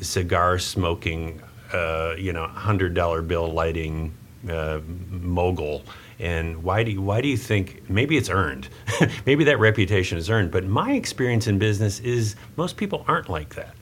cigar 0.00 0.59
smoking, 0.59 1.43
uh, 1.73 2.15
you 2.17 2.33
know, 2.33 2.47
hundred 2.47 2.95
dollar 2.95 3.23
bill 3.23 3.53
lighting 3.53 4.15
uh, 4.49 4.81
mogul? 5.11 5.83
And 6.21 6.63
why 6.65 6.83
do 6.83 6.91
you, 6.91 7.01
why 7.01 7.21
do 7.21 7.29
you 7.29 7.37
think 7.37 7.89
maybe 7.89 8.17
it's 8.17 8.29
earned? 8.29 8.69
maybe 9.27 9.45
that 9.45 9.59
reputation 9.61 10.19
is 10.19 10.29
earned. 10.29 10.51
But 10.51 10.65
my 10.65 10.93
experience 10.93 11.47
in 11.47 11.59
business 11.59 12.01
is 12.01 12.35
most 12.57 12.77
people 12.77 13.05
aren't 13.07 13.29
like 13.29 13.55
that. 13.55 13.75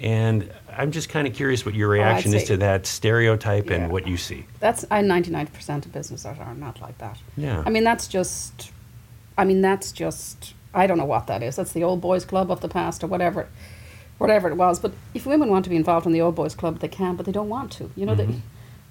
And 0.00 0.50
I'm 0.74 0.92
just 0.92 1.08
kind 1.08 1.26
of 1.26 1.34
curious 1.34 1.66
what 1.66 1.74
your 1.74 1.88
Oh, 1.88 1.92
reaction 1.92 2.32
is 2.32 2.44
to 2.44 2.56
that 2.58 2.86
stereotype 2.86 3.68
Yeah. 3.68 3.76
and 3.76 3.92
what 3.92 4.06
you 4.06 4.16
see. 4.16 4.46
That's 4.60 4.86
I 4.90 5.02
ninety 5.02 5.30
nine 5.30 5.46
percent 5.48 5.84
of 5.84 5.92
businesses 5.92 6.24
are 6.24 6.54
not 6.54 6.80
like 6.80 6.96
that. 6.98 7.18
Yeah. 7.36 7.62
I 7.66 7.70
mean 7.70 7.84
that's 7.84 8.08
just 8.08 8.70
I 9.36 9.44
mean 9.44 9.60
that's 9.60 9.92
just 9.92 10.54
I 10.72 10.86
don't 10.86 10.96
know 10.96 11.04
what 11.04 11.26
that 11.26 11.42
is. 11.42 11.56
That's 11.56 11.72
the 11.72 11.84
old 11.84 12.00
boys 12.00 12.24
club 12.24 12.50
of 12.50 12.60
the 12.60 12.68
past 12.68 13.04
or 13.04 13.08
whatever 13.08 13.48
whatever 14.16 14.48
it 14.48 14.54
was. 14.56 14.78
But 14.78 14.92
if 15.12 15.26
women 15.26 15.50
want 15.50 15.64
to 15.64 15.70
be 15.70 15.76
involved 15.76 16.06
in 16.06 16.12
the 16.12 16.20
old 16.22 16.34
boys 16.34 16.54
club 16.54 16.78
they 16.78 16.88
can, 16.88 17.16
but 17.16 17.26
they 17.26 17.32
don't 17.32 17.48
want 17.50 17.70
to. 17.72 17.90
You 17.94 18.06
know 18.06 18.14
they, 18.14 18.24
mm-hmm. 18.24 18.38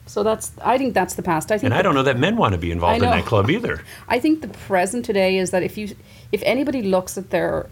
So 0.10 0.24
that's 0.24 0.52
I 0.64 0.80
think 0.80 0.96
that's 0.96 1.14
the 1.14 1.22
past. 1.22 1.52
I 1.52 1.60
think. 1.60 1.66
And 1.66 1.74
I 1.76 1.84
don't 1.84 1.94
know 1.94 2.02
that 2.02 2.18
men 2.18 2.36
want 2.36 2.54
to 2.54 2.58
be 2.58 2.72
involved 2.72 3.04
in 3.04 3.10
that 3.10 3.26
club 3.26 3.48
either. 3.48 3.84
I 4.08 4.20
think 4.20 4.42
the 4.42 4.48
present 4.48 5.06
today 5.06 5.38
is 5.38 5.52
that 5.52 5.62
if 5.62 5.78
you 5.78 5.96
if 6.32 6.42
anybody 6.46 6.82
looks 6.82 7.16
at 7.16 7.30
their 7.30 7.70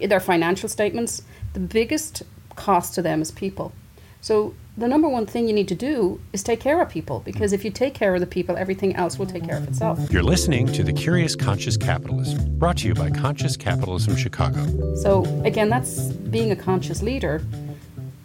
their 0.00 0.20
financial 0.20 0.68
statements, 0.68 1.22
the 1.52 1.58
biggest 1.58 2.22
cost 2.54 2.94
to 2.94 3.02
them 3.02 3.20
is 3.20 3.32
people. 3.32 3.72
So 4.20 4.54
the 4.76 4.86
number 4.86 5.08
one 5.08 5.26
thing 5.26 5.48
you 5.48 5.52
need 5.52 5.66
to 5.66 5.74
do 5.74 6.20
is 6.32 6.44
take 6.44 6.60
care 6.60 6.80
of 6.80 6.88
people 6.88 7.22
because 7.24 7.52
if 7.52 7.64
you 7.64 7.72
take 7.72 7.92
care 7.92 8.14
of 8.14 8.20
the 8.20 8.26
people, 8.26 8.56
everything 8.56 8.94
else 8.94 9.18
will 9.18 9.26
take 9.26 9.44
care 9.44 9.56
of 9.56 9.66
itself. 9.68 9.98
You're 10.12 10.22
listening 10.22 10.68
to 10.68 10.84
The 10.84 10.92
Curious 10.92 11.34
Conscious 11.34 11.76
Capitalist, 11.76 12.36
brought 12.56 12.76
to 12.78 12.88
you 12.88 12.94
by 12.94 13.10
Conscious 13.10 13.56
Capitalism 13.56 14.14
Chicago. 14.14 14.94
So 14.94 15.24
again, 15.44 15.68
that's 15.68 16.12
being 16.30 16.52
a 16.52 16.56
conscious 16.56 17.02
leader. 17.02 17.42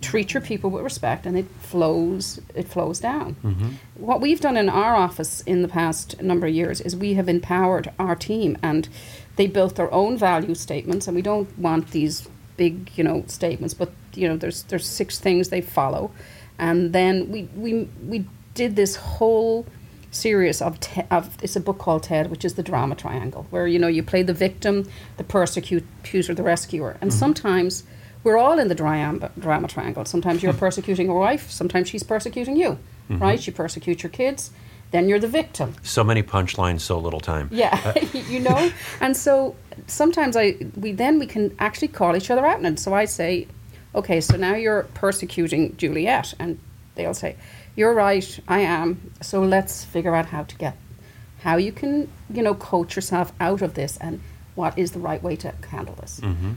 Treat 0.02 0.34
your 0.34 0.42
people 0.42 0.70
with 0.70 0.84
respect, 0.84 1.26
and 1.26 1.38
it 1.38 1.48
flows. 1.60 2.40
It 2.56 2.68
flows 2.68 3.00
down. 3.00 3.36
Mm-hmm. 3.44 3.70
What 3.96 4.22
we've 4.22 4.40
done 4.40 4.56
in 4.56 4.70
our 4.70 4.96
office 4.96 5.42
in 5.42 5.62
the 5.62 5.68
past 5.68 6.22
number 6.22 6.48
of 6.48 6.54
years 6.54 6.80
is 6.80 6.96
we 6.96 7.16
have 7.16 7.28
empowered 7.28 7.92
our 8.00 8.16
team, 8.16 8.58
and 8.64 8.88
they 9.36 9.48
built 9.48 9.76
their 9.76 9.94
own 9.94 10.18
value 10.18 10.56
statements. 10.56 11.08
And 11.08 11.16
we 11.16 11.22
don't 11.22 11.58
want 11.60 11.92
these 11.92 12.28
big, 12.56 12.92
you 12.96 13.04
know, 13.04 13.24
statements, 13.28 13.74
but 13.74 13.92
you 14.14 14.28
know, 14.28 14.38
there's 14.38 14.64
there's 14.64 14.86
six 14.86 15.20
things 15.20 15.50
they 15.50 15.62
follow, 15.62 16.12
and 16.58 16.94
then 16.94 17.30
we 17.32 17.44
we 17.56 17.90
we 18.08 18.26
did 18.54 18.76
this 18.76 18.96
whole 18.96 19.66
series 20.12 20.62
of, 20.62 20.80
te- 20.80 21.04
of 21.12 21.38
it's 21.42 21.56
a 21.56 21.60
book 21.60 21.78
called 21.78 22.04
Ted, 22.04 22.32
which 22.32 22.44
is 22.44 22.56
the 22.56 22.64
drama 22.64 22.96
triangle, 22.96 23.46
where 23.50 23.68
you 23.68 23.80
know 23.80 23.88
you 23.88 24.04
play 24.04 24.24
the 24.24 24.34
victim, 24.34 24.90
the 25.18 25.24
persecutor, 25.24 26.34
the 26.34 26.44
rescuer, 26.44 26.98
and 27.02 27.12
mm-hmm. 27.12 27.20
sometimes 27.20 27.84
we're 28.24 28.38
all 28.38 28.60
in 28.60 28.68
the 28.68 28.76
drama, 28.76 29.32
drama 29.40 29.68
triangle. 29.68 30.06
Sometimes 30.06 30.44
you're 30.44 30.54
hmm. 30.54 30.60
persecuting 30.60 31.08
your 31.08 31.20
wife, 31.20 31.50
sometimes 31.50 31.90
she's 31.90 32.04
persecuting 32.04 32.58
you, 32.58 32.78
mm-hmm. 33.10 33.20
right? 33.20 33.46
You 33.46 33.54
persecute 33.54 34.04
your 34.04 34.10
kids, 34.10 34.52
then 34.92 35.08
you're 35.08 35.20
the 35.20 35.28
victim. 35.28 35.76
So 35.84 36.04
many 36.04 36.24
punchlines, 36.24 36.82
so 36.82 37.00
little 37.00 37.20
time. 37.20 37.50
Yeah, 37.52 37.98
you 38.14 38.40
know, 38.40 38.72
and 39.02 39.16
so 39.16 39.56
sometimes 39.88 40.36
I 40.36 40.58
we 40.76 40.92
then 40.92 41.20
we 41.20 41.28
can 41.28 41.56
actually 41.60 41.90
call 41.90 42.16
each 42.16 42.32
other 42.32 42.46
out, 42.46 42.60
and 42.60 42.80
so 42.80 42.94
I 42.94 43.06
say, 43.06 43.48
okay, 43.96 44.22
so 44.22 44.36
now 44.38 44.56
you're 44.56 44.84
persecuting 44.94 45.76
Juliet, 45.78 46.34
and 46.40 46.60
they'll 46.96 47.14
say, 47.14 47.36
you're 47.76 47.94
right, 47.94 48.40
I 48.48 48.60
am. 48.60 49.12
So 49.22 49.42
let's 49.42 49.86
figure 49.86 50.16
out 50.16 50.28
how 50.28 50.44
to 50.44 50.56
get, 50.58 50.76
how 51.44 51.58
you 51.58 51.72
can 51.72 52.10
you 52.34 52.42
know 52.42 52.56
coach 52.56 52.96
yourself 52.96 53.32
out 53.40 53.62
of 53.62 53.76
this, 53.76 53.98
and 53.98 54.22
what 54.60 54.78
is 54.84 54.92
the 54.92 55.00
right 55.10 55.22
way 55.28 55.36
to 55.44 55.50
handle 55.72 55.96
this. 56.02 56.14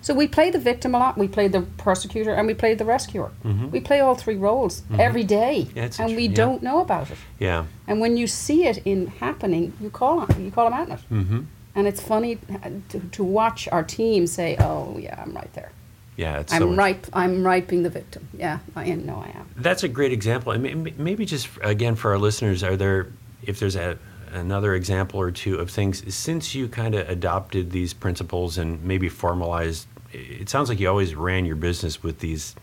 So 0.06 0.10
we 0.22 0.26
play 0.36 0.48
the 0.56 0.62
victim 0.70 0.90
a 0.96 0.98
lot, 1.04 1.12
we 1.24 1.28
play 1.38 1.46
the 1.56 1.62
persecutor, 1.86 2.32
and 2.38 2.44
we 2.50 2.54
play 2.62 2.72
the 2.80 2.84
rescuer. 2.96 3.30
We 3.74 3.80
play 3.90 3.98
all 4.04 4.16
three 4.24 4.38
roles 4.48 4.74
every 5.06 5.24
day, 5.40 5.54
Yeah, 5.74 5.88
and 6.02 6.10
we 6.20 6.26
yeah. 6.26 6.42
don't 6.42 6.60
know 6.68 6.78
about 6.86 7.06
it. 7.14 7.18
Yeah. 7.48 7.64
And 7.88 7.96
when 8.04 8.12
you 8.20 8.26
see 8.26 8.60
it 8.70 8.78
in 8.92 8.98
happening, 9.24 9.64
you 9.82 9.90
call 10.00 10.14
on, 10.24 10.28
you 10.44 10.50
call 10.56 10.64
them 10.68 10.76
out 10.80 10.88
on 10.90 10.98
it. 10.98 11.04
Mm-hmm. 11.20 11.40
And 11.76 11.84
it's 11.90 12.02
funny 12.12 12.32
uh, 12.36 12.70
to, 12.90 12.96
to 13.16 13.22
watch 13.40 13.60
our 13.74 13.84
team 13.98 14.26
say, 14.26 14.50
"Oh 14.68 14.98
yeah, 15.06 15.22
I'm 15.22 15.32
right 15.40 15.52
there. 15.58 15.70
Yeah, 16.22 16.40
it's 16.40 16.52
I'm 16.52 16.62
so 16.62 16.74
right. 16.84 17.00
I'm 17.22 17.34
right 17.50 17.64
being 17.70 17.82
the 17.88 17.94
victim. 18.00 18.22
Yeah, 18.44 18.58
I. 18.76 18.82
No, 19.10 19.16
I 19.28 19.30
am." 19.40 19.46
That's 19.66 19.82
a 19.82 19.88
great 19.98 20.12
example. 20.12 20.52
And 20.52 20.60
may- 20.62 20.94
maybe 21.08 21.24
just 21.34 21.48
again 21.74 21.94
for 22.00 22.08
our 22.12 22.18
listeners, 22.28 22.62
are 22.62 22.76
there 22.76 23.06
if 23.50 23.54
there's 23.60 23.76
a 23.86 23.96
another 24.32 24.74
example 24.74 25.20
or 25.20 25.30
two 25.30 25.56
of 25.56 25.70
things 25.70 26.14
since 26.14 26.54
you 26.54 26.68
kind 26.68 26.94
of 26.94 27.08
adopted 27.08 27.70
these 27.70 27.92
principles 27.92 28.58
and 28.58 28.82
maybe 28.82 29.08
formalized? 29.08 29.86
It 30.12 30.48
sounds 30.48 30.68
like 30.68 30.80
you 30.80 30.88
always 30.88 31.14
ran 31.14 31.44
your 31.44 31.56
business 31.56 32.02
with 32.02 32.18
these 32.18 32.54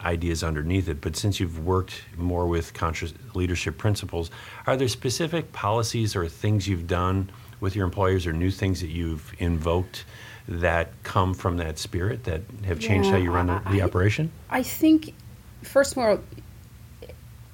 ideas 0.00 0.42
underneath 0.42 0.88
it, 0.88 1.00
but 1.00 1.16
since 1.16 1.40
you've 1.40 1.64
worked 1.64 2.02
more 2.16 2.46
with 2.46 2.74
conscious 2.74 3.14
leadership 3.34 3.78
principles, 3.78 4.30
are 4.66 4.76
there 4.76 4.88
specific 4.88 5.52
policies 5.52 6.14
or 6.14 6.28
things 6.28 6.68
you've 6.68 6.86
done 6.86 7.30
with 7.60 7.74
your 7.74 7.84
employers 7.84 8.26
or 8.26 8.32
new 8.32 8.50
things 8.50 8.80
that 8.80 8.90
you've 8.90 9.32
invoked 9.38 10.04
that 10.48 10.90
come 11.02 11.34
from 11.34 11.56
that 11.56 11.78
spirit 11.78 12.24
that 12.24 12.42
have 12.64 12.78
changed 12.78 13.10
how 13.10 13.16
you 13.16 13.32
run 13.32 13.46
the, 13.46 13.60
the 13.70 13.82
I- 13.82 13.84
operation? 13.84 14.30
I 14.50 14.62
think, 14.62 15.14
first 15.62 15.92
of 15.92 15.98
all, 15.98 16.20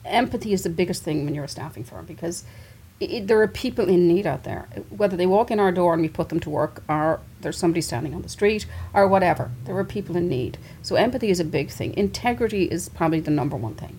empathy 0.05 0.53
is 0.53 0.63
the 0.63 0.71
biggest 0.71 1.03
thing 1.03 1.25
when 1.25 1.35
you're 1.35 1.45
a 1.45 1.49
staffing 1.49 1.85
firm 1.85 2.05
because 2.07 2.45
i 3.03 3.17
i 3.17 3.21
there 3.21 3.41
are 3.41 3.49
people 3.49 3.89
in 3.89 4.09
need 4.09 4.27
out 4.27 4.45
there. 4.45 4.69
Whether 4.91 5.17
they 5.17 5.27
walk 5.27 5.51
in 5.51 5.61
our 5.61 5.73
door 5.73 5.93
and 5.93 6.03
we 6.03 6.09
put 6.09 6.29
them 6.29 6.41
to 6.41 6.51
work, 6.51 6.83
or 6.89 7.21
there's 7.41 7.59
somebody 7.59 7.81
standing 7.81 8.15
on 8.15 8.23
the 8.23 8.29
street, 8.29 8.67
or 8.95 9.09
whatever, 9.09 9.51
there 9.65 9.77
are 9.77 9.85
people 9.85 10.17
in 10.17 10.29
need. 10.29 10.59
So 10.83 10.97
empathy 10.97 11.31
is 11.31 11.41
a 11.41 11.45
big 11.45 11.71
thing. 11.71 11.95
Integrity 11.97 12.65
is 12.65 12.89
probably 12.89 13.21
the 13.21 13.31
number 13.31 13.57
one 13.57 13.75
thing. 13.75 13.99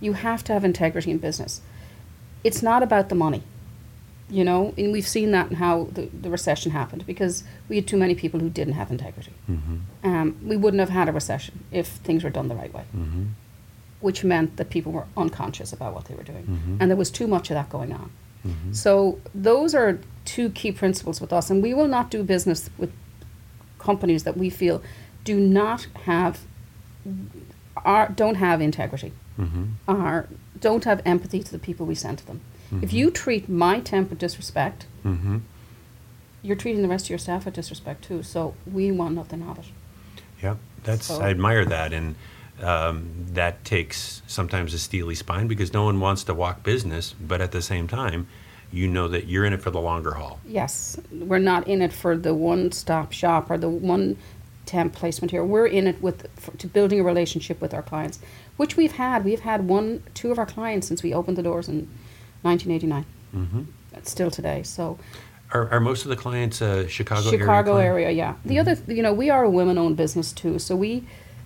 You 0.00 0.14
have 0.14 0.44
to 0.44 0.52
have 0.52 0.64
integrity 0.64 1.10
in 1.10 1.18
business. 1.18 1.60
It's 2.42 2.62
not 2.62 2.82
about 2.82 3.08
the 3.08 3.14
money. 3.14 3.42
You 4.30 4.42
know, 4.42 4.72
and 4.78 4.90
we've 4.90 5.06
seen 5.06 5.32
that 5.32 5.50
in 5.50 5.56
how 5.56 5.88
the, 5.92 6.06
the 6.06 6.30
recession 6.30 6.72
happened 6.72 7.06
because 7.06 7.44
we 7.68 7.76
had 7.76 7.86
too 7.86 7.98
many 7.98 8.14
people 8.14 8.40
who 8.40 8.48
didn't 8.48 8.72
have 8.72 8.90
integrity. 8.90 9.32
Mm-hmm. 9.50 9.76
Um, 10.02 10.36
we 10.42 10.56
wouldn't 10.56 10.80
have 10.80 10.88
had 10.88 11.10
a 11.10 11.12
recession 11.12 11.64
if 11.70 11.88
things 11.88 12.24
were 12.24 12.30
done 12.30 12.48
the 12.48 12.54
right 12.54 12.72
way, 12.72 12.84
mm-hmm. 12.96 13.24
which 14.00 14.24
meant 14.24 14.56
that 14.56 14.70
people 14.70 14.92
were 14.92 15.04
unconscious 15.14 15.74
about 15.74 15.94
what 15.94 16.06
they 16.06 16.14
were 16.14 16.22
doing. 16.22 16.44
Mm-hmm. 16.44 16.76
And 16.80 16.90
there 16.90 16.96
was 16.96 17.10
too 17.10 17.26
much 17.26 17.50
of 17.50 17.54
that 17.54 17.68
going 17.68 17.92
on. 17.92 18.10
Mm-hmm. 18.46 18.72
So, 18.72 19.20
those 19.34 19.74
are 19.74 19.98
two 20.24 20.50
key 20.50 20.72
principles 20.72 21.20
with 21.20 21.32
us. 21.32 21.50
And 21.50 21.62
we 21.62 21.74
will 21.74 21.88
not 21.88 22.10
do 22.10 22.22
business 22.22 22.70
with 22.78 22.92
companies 23.78 24.24
that 24.24 24.36
we 24.36 24.50
feel 24.50 24.82
do 25.24 25.38
not 25.38 25.86
have, 26.04 26.40
are, 27.76 28.08
don't 28.08 28.36
have 28.36 28.60
integrity, 28.60 29.12
mm-hmm. 29.38 29.64
are, 29.88 30.28
don't 30.60 30.84
have 30.84 31.00
empathy 31.04 31.42
to 31.42 31.50
the 31.50 31.58
people 31.58 31.86
we 31.86 31.94
send 31.94 32.18
to 32.18 32.26
them. 32.26 32.40
If 32.70 32.88
mm-hmm. 32.88 32.96
you 32.96 33.10
treat 33.10 33.48
my 33.48 33.80
temp 33.80 34.10
with 34.10 34.18
disrespect, 34.18 34.86
Mm-hmm. 35.04 35.38
you're 36.42 36.56
treating 36.56 36.80
the 36.80 36.88
rest 36.88 37.06
of 37.06 37.10
your 37.10 37.18
staff 37.18 37.44
with 37.44 37.54
disrespect 37.54 38.04
too. 38.04 38.22
So 38.22 38.54
we 38.70 38.90
want 38.90 39.14
nothing 39.14 39.42
of 39.42 39.58
it. 39.58 39.66
Yeah, 40.42 40.56
that's 40.82 41.06
So- 41.06 41.20
I 41.20 41.28
admire 41.28 41.66
that, 41.66 41.92
and 41.92 42.14
um, 42.62 43.26
that 43.32 43.64
takes 43.64 44.22
sometimes 44.26 44.74
a 44.74 44.78
steely 44.78 45.14
spine 45.14 45.48
because 45.48 45.72
no 45.72 45.84
one 45.84 46.00
wants 46.00 46.24
to 46.24 46.34
walk 46.34 46.62
business, 46.62 47.14
but 47.20 47.40
at 47.40 47.52
the 47.52 47.62
same 47.62 47.88
time, 47.88 48.26
you 48.72 48.88
know 48.88 49.08
that 49.08 49.26
you're 49.26 49.44
in 49.44 49.52
it 49.52 49.62
for 49.62 49.70
the 49.70 49.80
longer 49.80 50.12
haul. 50.12 50.40
Yes, 50.46 50.98
we're 51.12 51.38
not 51.38 51.68
in 51.68 51.82
it 51.82 51.92
for 51.92 52.16
the 52.16 52.34
one-stop 52.34 53.12
shop 53.12 53.50
or 53.50 53.58
the 53.58 53.68
one 53.68 54.16
temp 54.66 54.92
placement 54.94 55.30
here. 55.30 55.44
We're 55.44 55.66
in 55.66 55.86
it 55.86 56.02
with 56.02 56.26
for, 56.36 56.56
to 56.56 56.66
building 56.66 57.00
a 57.00 57.04
relationship 57.04 57.60
with 57.60 57.74
our 57.74 57.82
clients, 57.82 58.18
which 58.56 58.76
we've 58.76 58.92
had. 58.92 59.24
We've 59.24 59.40
had 59.40 59.68
one, 59.68 60.02
two 60.14 60.32
of 60.32 60.38
our 60.38 60.46
clients 60.46 60.88
since 60.88 61.02
we 61.02 61.14
opened 61.14 61.36
the 61.36 61.42
doors 61.42 61.68
in 61.68 61.88
1989. 62.42 63.04
Mm-hmm. 63.34 63.62
That's 63.92 64.10
still 64.10 64.30
today. 64.30 64.62
So 64.64 64.98
Are, 65.52 65.68
are 65.70 65.80
most 65.80 66.04
of 66.04 66.08
the 66.08 66.16
clients 66.16 66.60
uh, 66.60 66.88
Chicago, 66.88 67.30
Chicago 67.30 67.30
area? 67.30 67.38
Chicago 67.38 67.76
area, 67.76 68.10
yeah. 68.10 68.34
The 68.44 68.58
other, 68.58 68.76
you 68.88 69.02
know, 69.02 69.12
we 69.12 69.30
are 69.30 69.44
a 69.44 69.50
women-owned 69.50 69.96
business 69.96 70.32
too, 70.32 70.58
so 70.58 70.74
we 70.74 71.04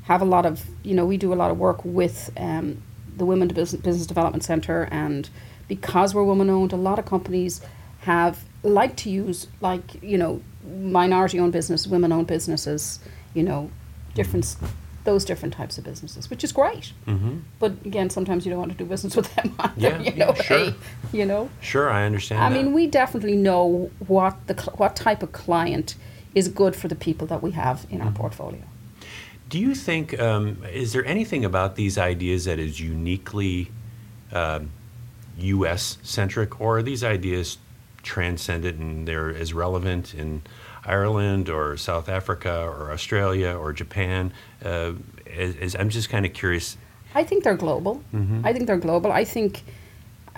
have 0.09 0.21
a 0.23 0.25
lot 0.25 0.44
of, 0.47 0.64
you 0.83 0.94
know, 0.94 1.07
we 1.07 1.16
do 1.16 1.33
a 1.33 1.38
lot 1.42 1.51
of 1.51 1.59
work 1.59 1.85
with 1.85 2.31
um, 2.37 2.83
the 3.16 3.25
Women 3.25 3.49
Business, 3.49 3.81
Business 3.83 4.07
Development 4.07 4.42
Center, 4.42 4.88
and 4.90 5.29
because 5.68 6.14
we're 6.14 6.25
women-owned, 6.25 6.73
a 6.73 6.77
lot 6.77 6.99
of 6.99 7.05
companies 7.05 7.61
have 8.01 8.35
like 8.62 8.97
to 8.97 9.11
use 9.11 9.47
like 9.61 10.03
you 10.03 10.18
know 10.18 10.40
minority-owned 10.79 11.53
business, 11.53 11.87
women-owned 11.87 12.27
businesses, 12.27 12.99
you 13.35 13.42
know, 13.42 13.71
different 14.14 14.57
those 15.05 15.25
different 15.25 15.55
types 15.55 15.79
of 15.79 15.85
businesses, 15.85 16.29
which 16.31 16.42
is 16.44 16.53
great. 16.53 16.92
Mm-hmm. 17.07 17.38
But 17.59 17.73
again, 17.87 18.11
sometimes 18.11 18.44
you 18.44 18.51
don't 18.51 18.59
want 18.61 18.73
to 18.73 18.79
do 18.79 18.85
business 18.85 19.14
with 19.16 19.33
them 19.35 19.55
either. 19.59 19.73
Yeah, 19.77 19.99
you 20.01 20.12
yeah, 20.16 20.35
sure. 20.35 20.59
hey, 20.59 20.75
you 21.12 21.25
know. 21.27 21.49
Sure, 21.61 21.88
I 21.90 22.05
understand. 22.07 22.40
I 22.42 22.49
that. 22.51 22.57
mean, 22.57 22.73
we 22.73 22.87
definitely 22.87 23.37
know 23.37 23.90
what 24.07 24.35
the 24.47 24.55
what 24.77 24.97
type 24.97 25.23
of 25.23 25.33
client 25.33 25.94
is 26.35 26.49
good 26.49 26.75
for 26.77 26.88
the 26.88 26.94
people 26.97 27.27
that 27.29 27.42
we 27.42 27.51
have 27.53 27.87
in 27.90 27.99
Mm-hmm. 27.99 28.07
our 28.09 28.12
portfolio. 28.14 28.62
Do 29.49 29.59
you 29.59 29.75
think 29.75 30.19
um, 30.21 30.63
is 30.71 30.93
there 30.93 31.05
anything 31.05 31.45
about 31.45 31.77
these 31.77 31.97
ideas 31.97 32.45
that 32.45 32.59
is 32.59 32.79
uniquely 32.81 33.71
um, 34.33 34.71
U.S. 35.39 35.99
centric, 36.03 36.61
or 36.61 36.79
are 36.79 36.83
these 36.83 37.03
ideas 37.03 37.59
transcendent 38.03 38.79
and 38.79 39.09
they're 39.09 39.35
as 39.35 39.53
relevant 39.55 40.15
in 40.15 40.43
Ireland 40.85 41.49
or 41.49 41.77
South 41.77 42.09
Africa 42.09 42.63
or 42.63 42.93
Australia 42.93 43.53
or 43.53 43.73
Japan? 43.73 44.33
Uh, 44.63 44.93
as, 45.35 45.57
as 45.57 45.77
I'm 45.77 45.89
just 45.89 46.09
kind 46.11 46.27
of 46.27 46.33
curious. 46.33 46.77
I 47.15 47.25
think 47.25 47.45
they're 47.45 47.57
global. 47.57 48.03
Mm-hmm. 48.13 48.47
I 48.47 48.53
think 48.53 48.67
they're 48.67 48.77
global. 48.77 49.13
I 49.13 49.25
think 49.25 49.63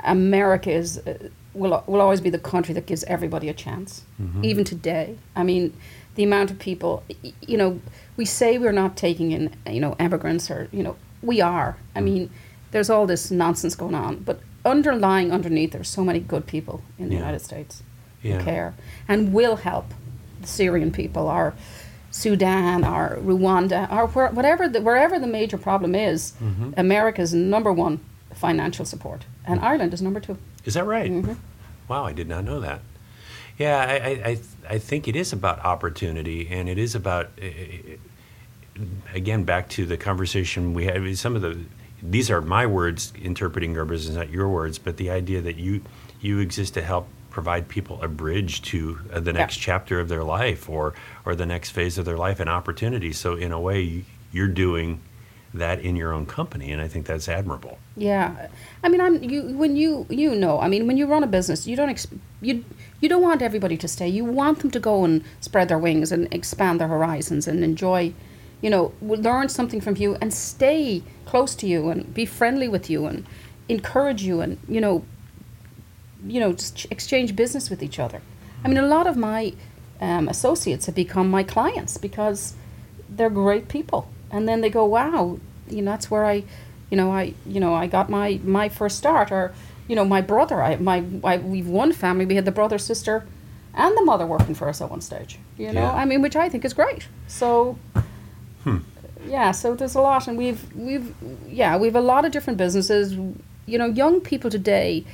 America 0.04 0.70
is 0.70 0.98
uh, 0.98 1.28
will 1.54 1.82
will 1.86 2.00
always 2.00 2.20
be 2.20 2.30
the 2.30 2.38
country 2.38 2.74
that 2.74 2.86
gives 2.86 3.02
everybody 3.04 3.48
a 3.48 3.54
chance, 3.54 4.04
even 4.42 4.64
today. 4.64 5.16
I 5.34 5.42
mean, 5.42 5.72
the 6.14 6.24
amount 6.24 6.50
of 6.50 6.58
people, 6.58 7.02
you 7.40 7.56
know, 7.56 7.80
we 8.16 8.24
say 8.24 8.58
we're 8.58 8.72
not 8.72 8.96
taking 8.96 9.32
in, 9.32 9.54
you 9.66 9.80
know, 9.80 9.94
immigrants 9.98 10.50
or 10.50 10.68
you 10.72 10.82
know, 10.82 10.96
we 11.22 11.40
are. 11.40 11.76
I 11.94 12.00
mean, 12.00 12.30
there's 12.72 12.90
all 12.90 13.06
this 13.06 13.30
nonsense 13.30 13.74
going 13.74 13.94
on, 13.94 14.16
but 14.16 14.40
underlying 14.64 15.32
underneath, 15.32 15.72
there's 15.72 15.88
so 15.88 16.04
many 16.04 16.20
good 16.20 16.46
people 16.46 16.82
in 16.98 17.08
the 17.08 17.14
Yeah. 17.14 17.20
United 17.20 17.40
States 17.40 17.82
Yeah. 18.22 18.38
who 18.38 18.44
care 18.44 18.74
and 19.08 19.32
will 19.32 19.56
help 19.56 19.86
the 20.40 20.46
Syrian 20.46 20.90
people 20.92 21.26
or 21.26 21.54
Sudan 22.10 22.84
or 22.84 23.18
Rwanda 23.22 23.90
or 23.92 24.06
where, 24.08 24.28
whatever 24.30 24.68
the, 24.68 24.80
wherever 24.80 25.18
the 25.18 25.26
major 25.26 25.56
problem 25.58 25.94
is. 25.94 26.32
Mm-hmm. 26.42 26.72
America's 26.76 27.32
number 27.32 27.72
one 27.72 28.00
financial 28.34 28.84
support, 28.84 29.24
and 29.46 29.60
Ireland 29.60 29.94
is 29.94 30.02
number 30.02 30.20
two. 30.20 30.36
Is 30.64 30.74
that 30.74 30.84
right? 30.86 31.10
Mm-hmm. 31.10 31.34
Wow, 31.88 32.04
I 32.04 32.12
did 32.12 32.28
not 32.28 32.44
know 32.44 32.60
that. 32.60 32.80
Yeah, 33.60 33.76
I, 33.76 34.08
I, 34.30 34.38
I, 34.70 34.78
think 34.78 35.06
it 35.06 35.14
is 35.14 35.34
about 35.34 35.62
opportunity, 35.62 36.48
and 36.48 36.66
it 36.66 36.78
is 36.78 36.94
about, 36.94 37.28
again, 39.12 39.44
back 39.44 39.68
to 39.70 39.84
the 39.84 39.98
conversation 39.98 40.72
we 40.72 40.86
had. 40.86 41.18
Some 41.18 41.36
of 41.36 41.42
the, 41.42 41.58
these 42.02 42.30
are 42.30 42.40
my 42.40 42.64
words 42.64 43.12
interpreting 43.20 43.74
Gerber's, 43.74 44.06
business, 44.06 44.16
not 44.16 44.30
your 44.30 44.48
words, 44.48 44.78
but 44.78 44.96
the 44.96 45.10
idea 45.10 45.42
that 45.42 45.56
you, 45.56 45.82
you 46.22 46.38
exist 46.38 46.72
to 46.72 46.80
help 46.80 47.06
provide 47.28 47.68
people 47.68 48.00
a 48.00 48.08
bridge 48.08 48.62
to 48.62 48.98
uh, 49.12 49.20
the 49.20 49.30
Yeah. 49.30 49.40
next 49.40 49.58
chapter 49.58 50.00
of 50.00 50.08
their 50.08 50.24
life 50.24 50.66
or, 50.66 50.94
or 51.26 51.36
the 51.36 51.44
next 51.44 51.72
phase 51.72 51.98
of 51.98 52.06
their 52.06 52.16
life 52.16 52.40
and 52.40 52.48
opportunity. 52.48 53.12
So 53.12 53.34
in 53.34 53.52
a 53.52 53.60
way, 53.60 54.06
you're 54.32 54.48
doing 54.48 55.02
that 55.52 55.80
in 55.80 55.96
your 55.96 56.12
own 56.12 56.26
company, 56.26 56.70
and 56.70 56.80
I 56.80 56.88
think 56.88 57.06
that's 57.06 57.28
admirable. 57.28 57.78
Yeah, 57.96 58.48
I 58.84 58.88
mean, 58.88 59.00
I'm 59.00 59.22
you 59.22 59.56
when 59.56 59.76
you 59.76 60.06
you 60.08 60.34
know, 60.34 60.60
I 60.60 60.68
mean, 60.68 60.86
when 60.86 60.96
you 60.96 61.06
run 61.06 61.24
a 61.24 61.26
business, 61.26 61.66
you 61.66 61.76
don't 61.76 61.88
ex- 61.88 62.06
you 62.40 62.64
you 63.00 63.08
don't 63.08 63.22
want 63.22 63.42
everybody 63.42 63.76
to 63.78 63.88
stay. 63.88 64.08
You 64.08 64.24
want 64.24 64.60
them 64.60 64.70
to 64.70 64.80
go 64.80 65.04
and 65.04 65.24
spread 65.40 65.68
their 65.68 65.78
wings 65.78 66.12
and 66.12 66.32
expand 66.32 66.80
their 66.80 66.88
horizons 66.88 67.48
and 67.48 67.64
enjoy, 67.64 68.12
you 68.60 68.70
know, 68.70 68.92
learn 69.00 69.48
something 69.48 69.80
from 69.80 69.96
you 69.96 70.16
and 70.20 70.32
stay 70.32 71.02
close 71.24 71.54
to 71.56 71.66
you 71.66 71.88
and 71.88 72.12
be 72.14 72.24
friendly 72.26 72.68
with 72.68 72.88
you 72.88 73.06
and 73.06 73.26
encourage 73.68 74.22
you 74.22 74.40
and 74.40 74.58
you 74.68 74.80
know, 74.80 75.04
you 76.24 76.38
know, 76.38 76.52
just 76.52 76.86
exchange 76.90 77.34
business 77.34 77.70
with 77.70 77.82
each 77.82 77.98
other. 77.98 78.22
I 78.62 78.68
mean, 78.68 78.78
a 78.78 78.86
lot 78.86 79.06
of 79.06 79.16
my 79.16 79.54
um, 80.00 80.28
associates 80.28 80.86
have 80.86 80.94
become 80.94 81.30
my 81.30 81.42
clients 81.42 81.98
because 81.98 82.54
they're 83.08 83.30
great 83.30 83.68
people, 83.68 84.08
and 84.30 84.48
then 84.48 84.60
they 84.60 84.70
go, 84.70 84.84
"Wow, 84.84 85.38
you 85.68 85.82
know, 85.82 85.90
that's 85.90 86.10
where 86.10 86.24
I, 86.24 86.44
you 86.90 86.96
know, 86.96 87.10
I, 87.12 87.34
you 87.46 87.60
know, 87.60 87.74
I 87.74 87.86
got 87.86 88.08
my 88.10 88.40
my 88.44 88.68
first 88.68 88.98
start." 88.98 89.30
Or, 89.32 89.52
you 89.88 89.96
know, 89.96 90.04
my 90.04 90.20
brother, 90.20 90.62
I, 90.62 90.76
my, 90.76 91.04
I, 91.24 91.38
we've 91.38 91.68
one 91.68 91.92
family. 91.92 92.26
We 92.26 92.36
had 92.36 92.44
the 92.44 92.52
brother, 92.52 92.78
sister, 92.78 93.26
and 93.74 93.96
the 93.96 94.04
mother 94.04 94.26
working 94.26 94.54
for 94.54 94.68
us 94.68 94.80
at 94.80 94.90
one 94.90 95.00
stage. 95.00 95.38
You 95.58 95.72
know, 95.72 95.82
Yeah. 95.82 95.92
I 95.92 96.04
mean, 96.04 96.22
which 96.22 96.36
I 96.36 96.48
think 96.48 96.64
is 96.64 96.74
great. 96.74 97.08
So. 97.28 97.78
Hmm. 98.64 98.78
Yeah, 99.26 99.52
so 99.52 99.74
there's 99.74 99.94
a 99.94 100.00
lot, 100.00 100.28
and 100.28 100.38
we've 100.38 100.74
we've 100.74 101.14
yeah 101.46 101.76
we've 101.76 101.94
a 101.94 102.00
lot 102.00 102.24
of 102.24 102.32
different 102.32 102.56
businesses. 102.56 103.12
You 103.66 103.78
know, 103.78 103.86
young 103.86 104.20
people 104.20 104.50
today, 104.50 105.04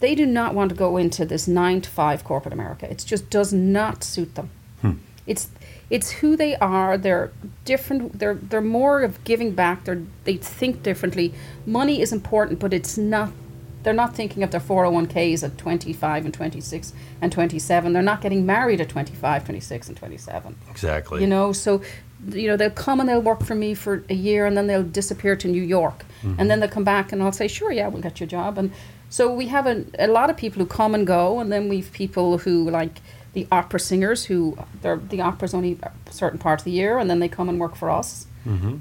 they 0.00 0.14
do 0.14 0.26
not 0.26 0.54
want 0.54 0.70
to 0.70 0.74
go 0.74 0.96
into 0.96 1.24
this 1.24 1.46
nine 1.46 1.80
to 1.82 1.88
five 1.90 2.24
corporate 2.24 2.52
America. 2.52 2.90
It 2.90 3.04
just 3.06 3.30
does 3.30 3.52
not 3.52 4.02
suit 4.04 4.34
them. 4.34 4.50
Hmm. 4.80 4.92
It's 5.26 5.48
it's 5.90 6.10
who 6.10 6.36
they 6.36 6.56
are. 6.56 6.98
They're 6.98 7.30
different. 7.64 8.18
They're 8.18 8.34
they're 8.34 8.60
more 8.60 9.02
of 9.02 9.22
giving 9.24 9.52
back. 9.52 9.84
They're 9.84 10.02
they 10.24 10.36
think 10.36 10.82
differently. 10.82 11.32
Money 11.66 12.00
is 12.00 12.12
important, 12.12 12.58
but 12.58 12.72
it's 12.72 12.98
not. 12.98 13.32
They're 13.84 13.94
not 13.94 14.14
thinking 14.14 14.42
of 14.42 14.50
their 14.50 14.60
401ks 14.60 15.42
at 15.44 15.56
25 15.56 16.24
and 16.26 16.34
26 16.34 16.92
and 17.22 17.30
27. 17.32 17.92
They're 17.92 18.02
not 18.02 18.20
getting 18.20 18.44
married 18.44 18.80
at 18.80 18.88
25, 18.88 19.44
26 19.44 19.88
and 19.88 19.96
27. 19.96 20.56
Exactly. 20.68 21.20
You 21.20 21.28
know, 21.28 21.52
so 21.52 21.80
you 22.28 22.48
know 22.48 22.56
they'll 22.56 22.70
come 22.70 23.00
and 23.00 23.08
they'll 23.08 23.22
work 23.22 23.44
for 23.44 23.54
me 23.54 23.74
for 23.74 24.04
a 24.10 24.14
year, 24.14 24.46
and 24.46 24.56
then 24.56 24.66
they'll 24.66 24.82
disappear 24.82 25.36
to 25.36 25.48
New 25.48 25.62
York, 25.62 26.04
mm-hmm. 26.22 26.34
and 26.38 26.50
then 26.50 26.60
they'll 26.60 26.68
come 26.68 26.84
back, 26.84 27.12
and 27.12 27.22
I'll 27.22 27.32
say, 27.32 27.48
sure, 27.48 27.72
yeah, 27.72 27.88
we'll 27.88 28.02
get 28.02 28.20
you 28.20 28.24
a 28.24 28.28
job. 28.28 28.58
And 28.58 28.72
so 29.08 29.32
we 29.32 29.46
have 29.46 29.66
a, 29.66 29.84
a 29.98 30.08
lot 30.08 30.28
of 30.28 30.36
people 30.36 30.60
who 30.60 30.66
come 30.66 30.94
and 30.94 31.06
go, 31.06 31.38
and 31.40 31.50
then 31.50 31.68
we've 31.68 31.90
people 31.92 32.38
who 32.38 32.68
like 32.68 33.00
the 33.38 33.46
opera 33.58 33.80
singers 33.90 34.20
who 34.28 34.38
they're 34.82 35.00
the 35.14 35.20
opera's 35.30 35.54
only 35.58 35.72
a 35.82 36.12
certain 36.22 36.38
part 36.46 36.56
of 36.60 36.64
the 36.68 36.74
year, 36.80 36.92
and 37.00 37.06
then 37.10 37.18
they 37.22 37.30
come 37.38 37.48
and 37.52 37.58
work 37.64 37.74
for 37.82 37.88
us. 38.00 38.10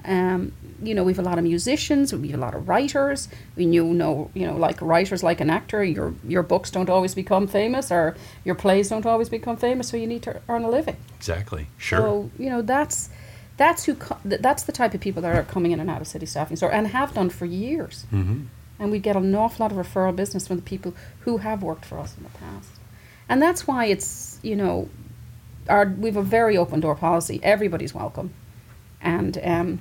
Um, 0.06 0.42
you 0.88 0.94
know, 0.96 1.04
we 1.08 1.12
have 1.14 1.24
a 1.26 1.30
lot 1.30 1.38
of 1.42 1.44
musicians, 1.44 2.06
we 2.14 2.30
have 2.30 2.40
a 2.40 2.46
lot 2.48 2.56
of 2.56 2.62
writers. 2.72 3.20
We 3.58 3.64
you 3.66 3.84
know, 4.02 4.14
you 4.40 4.46
know, 4.48 4.56
like 4.68 4.78
writers, 4.82 5.22
like 5.30 5.40
an 5.46 5.50
actor, 5.50 5.80
your 5.84 6.14
your 6.34 6.44
books 6.44 6.72
don't 6.72 6.90
always 6.90 7.14
become 7.24 7.48
famous, 7.48 7.92
or 7.92 8.16
your 8.48 8.56
plays 8.64 8.86
don't 8.90 9.06
always 9.06 9.30
become 9.38 9.58
famous, 9.68 9.86
so 9.90 9.98
you 9.98 10.08
need 10.14 10.24
to 10.24 10.34
earn 10.48 10.64
a 10.64 10.70
living. 10.78 10.98
Exactly. 11.20 11.64
Sure. 11.78 12.00
So 12.00 12.30
you 12.44 12.50
know 12.54 12.62
that's 12.74 13.10
that's 13.58 13.82
who 13.88 13.94
co- 14.06 14.22
that's 14.46 14.64
the 14.70 14.76
type 14.82 14.94
of 14.96 15.02
people 15.06 15.22
that 15.24 15.36
are 15.36 15.44
coming 15.56 15.72
in 15.74 15.80
and 15.84 15.90
out 15.94 16.02
of 16.02 16.08
city 16.08 16.28
staffing 16.34 16.58
store 16.58 16.72
and 16.78 16.88
have 16.88 17.10
done 17.20 17.30
for 17.30 17.46
years. 17.46 18.06
hmm 18.10 18.38
And 18.80 18.88
we 18.94 19.00
get 19.08 19.16
an 19.16 19.36
awful 19.36 19.60
lot 19.64 19.72
of 19.74 19.78
referral 19.84 20.16
business 20.16 20.44
from 20.48 20.58
the 20.62 20.68
people 20.74 20.92
who 21.26 21.34
have 21.48 21.60
worked 21.70 21.86
for 21.90 21.98
us 22.04 22.12
in 22.18 22.24
the 22.28 22.34
past, 22.44 22.70
and 23.30 23.38
that's 23.46 23.62
why 23.70 23.82
it's 23.94 24.08
you 24.42 24.56
know 24.56 24.90
our 25.70 25.86
we 25.86 26.10
have 26.10 26.18
a 26.18 26.24
very 26.24 26.58
open 26.58 26.80
door 26.80 26.96
policy. 26.96 27.40
Everybody's 27.44 27.94
welcome, 27.94 28.34
and 29.02 29.38
um, 29.44 29.80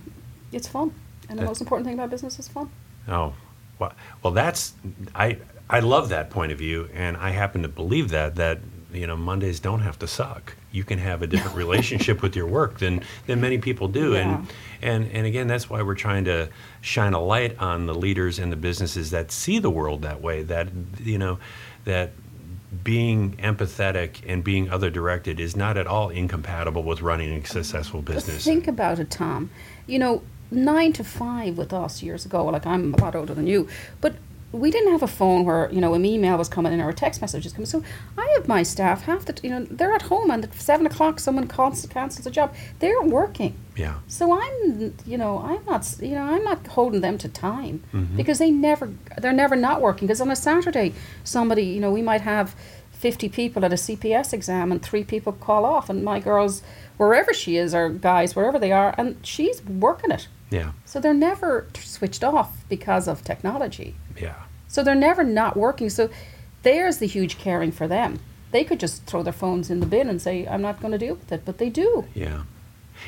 it's 0.52 0.68
fun. 0.68 0.92
And 1.28 1.38
the 1.38 1.44
most 1.44 1.60
important 1.60 1.86
thing 1.86 1.94
about 1.94 2.10
business 2.10 2.38
is 2.38 2.46
fun. 2.46 2.70
Oh, 3.08 3.34
well, 3.78 3.92
well, 4.22 4.32
that's 4.32 4.74
I 5.14 5.38
I 5.68 5.80
love 5.80 6.08
that 6.10 6.30
point 6.30 6.52
of 6.52 6.58
view, 6.58 6.88
and 6.94 7.16
I 7.16 7.30
happen 7.30 7.62
to 7.62 7.68
believe 7.68 8.10
that 8.10 8.36
that 8.36 8.60
you 8.92 9.06
know 9.06 9.16
Mondays 9.16 9.60
don't 9.60 9.80
have 9.80 9.98
to 10.00 10.06
suck. 10.06 10.54
You 10.72 10.84
can 10.84 10.98
have 10.98 11.22
a 11.22 11.26
different 11.26 11.56
relationship 11.64 12.22
with 12.22 12.36
your 12.36 12.46
work 12.46 12.78
than 12.78 13.02
than 13.26 13.40
many 13.40 13.58
people 13.58 13.88
do, 13.88 14.14
and 14.14 14.46
and 14.82 15.10
and 15.12 15.26
again, 15.26 15.46
that's 15.46 15.68
why 15.68 15.82
we're 15.82 15.94
trying 15.94 16.24
to 16.24 16.48
shine 16.80 17.12
a 17.12 17.20
light 17.20 17.58
on 17.58 17.86
the 17.86 17.94
leaders 17.94 18.38
and 18.38 18.52
the 18.52 18.56
businesses 18.56 19.10
that 19.10 19.32
see 19.32 19.58
the 19.58 19.70
world 19.70 20.02
that 20.02 20.20
way. 20.20 20.42
That 20.42 20.68
you 21.02 21.18
know 21.18 21.38
that 21.84 22.12
being 22.82 23.36
empathetic 23.36 24.20
and 24.26 24.42
being 24.42 24.68
other 24.70 24.90
directed 24.90 25.38
is 25.40 25.56
not 25.56 25.76
at 25.76 25.86
all 25.86 26.10
incompatible 26.10 26.82
with 26.82 27.00
running 27.00 27.32
a 27.32 27.46
successful 27.46 28.02
But 28.02 28.14
business. 28.16 28.44
think 28.44 28.66
about 28.68 28.98
it, 28.98 29.10
Tom. 29.10 29.50
You 29.86 29.98
know, 29.98 30.22
nine 30.50 30.92
to 30.94 31.04
five 31.04 31.56
with 31.56 31.72
us 31.72 32.02
years 32.02 32.24
ago. 32.26 32.44
Like 32.46 32.66
I'm 32.66 32.94
a 32.94 33.00
lot 33.00 33.14
older 33.14 33.34
than 33.34 33.46
you, 33.46 33.68
but 34.00 34.16
we 34.52 34.70
didn't 34.70 34.92
have 34.92 35.02
a 35.02 35.08
phone 35.08 35.44
where 35.44 35.70
you 35.72 35.80
know 35.80 35.94
an 35.94 36.04
email 36.04 36.36
was 36.38 36.48
coming 36.48 36.72
in 36.72 36.80
or 36.80 36.88
a 36.88 36.94
text 36.94 37.20
message 37.20 37.44
was 37.44 37.52
coming. 37.52 37.66
So 37.66 37.82
I 38.16 38.26
have 38.36 38.48
my 38.48 38.62
staff 38.62 39.02
half 39.02 39.24
the 39.24 39.32
t- 39.34 39.48
you 39.48 39.54
know 39.54 39.66
they're 39.70 39.92
at 39.92 40.02
home 40.02 40.30
and 40.30 40.44
at 40.44 40.54
seven 40.54 40.86
o'clock 40.86 41.20
someone 41.20 41.46
cancels 41.48 42.26
a 42.26 42.30
job. 42.30 42.54
They're 42.78 43.02
working. 43.02 43.56
Yeah. 43.76 43.96
So 44.08 44.32
I'm, 44.40 44.94
you 45.06 45.18
know, 45.18 45.38
I'm 45.38 45.64
not, 45.66 45.94
you 46.00 46.14
know, 46.16 46.22
I'm 46.24 46.42
not 46.44 46.66
holding 46.66 47.00
them 47.02 47.18
to 47.18 47.28
time 47.28 47.82
Mm-hmm. 47.92 48.16
because 48.16 48.38
they 48.38 48.50
never, 48.50 48.90
they're 49.18 49.32
never 49.32 49.56
not 49.56 49.80
working. 49.80 50.06
Because 50.06 50.20
on 50.20 50.30
a 50.30 50.36
Saturday, 50.36 50.94
somebody, 51.24 51.64
you 51.64 51.80
know, 51.80 51.90
we 51.90 52.02
might 52.02 52.22
have 52.22 52.54
50 52.92 53.28
people 53.28 53.64
at 53.64 53.72
a 53.72 53.76
CPS 53.76 54.32
exam 54.32 54.72
and 54.72 54.80
three 54.82 55.04
people 55.04 55.32
call 55.32 55.64
off, 55.64 55.90
and 55.90 56.02
my 56.02 56.18
girls, 56.18 56.62
wherever 56.96 57.32
she 57.34 57.56
is, 57.56 57.74
or 57.74 57.90
guys, 57.90 58.34
wherever 58.34 58.58
they 58.58 58.72
are, 58.72 58.94
and 58.96 59.16
she's 59.22 59.62
working 59.64 60.10
it. 60.10 60.28
Yeah. 60.50 60.72
So 60.84 60.98
they're 61.00 61.12
never 61.12 61.66
switched 61.74 62.24
off 62.24 62.64
because 62.68 63.06
of 63.08 63.22
technology. 63.22 63.96
Yeah. 64.20 64.36
So 64.68 64.82
they're 64.82 64.94
never 64.94 65.22
not 65.24 65.56
working. 65.56 65.90
So 65.90 66.08
there's 66.62 66.98
the 66.98 67.06
huge 67.06 67.36
caring 67.38 67.72
for 67.72 67.86
them. 67.86 68.20
They 68.52 68.64
could 68.64 68.80
just 68.80 69.04
throw 69.04 69.22
their 69.22 69.32
phones 69.32 69.70
in 69.70 69.80
the 69.80 69.86
bin 69.86 70.08
and 70.08 70.22
say, 70.22 70.46
I'm 70.46 70.62
not 70.62 70.80
going 70.80 70.92
to 70.92 70.98
deal 70.98 71.16
with 71.16 71.30
it, 71.32 71.42
but 71.44 71.58
they 71.58 71.68
do. 71.68 72.04
Yeah. 72.14 72.42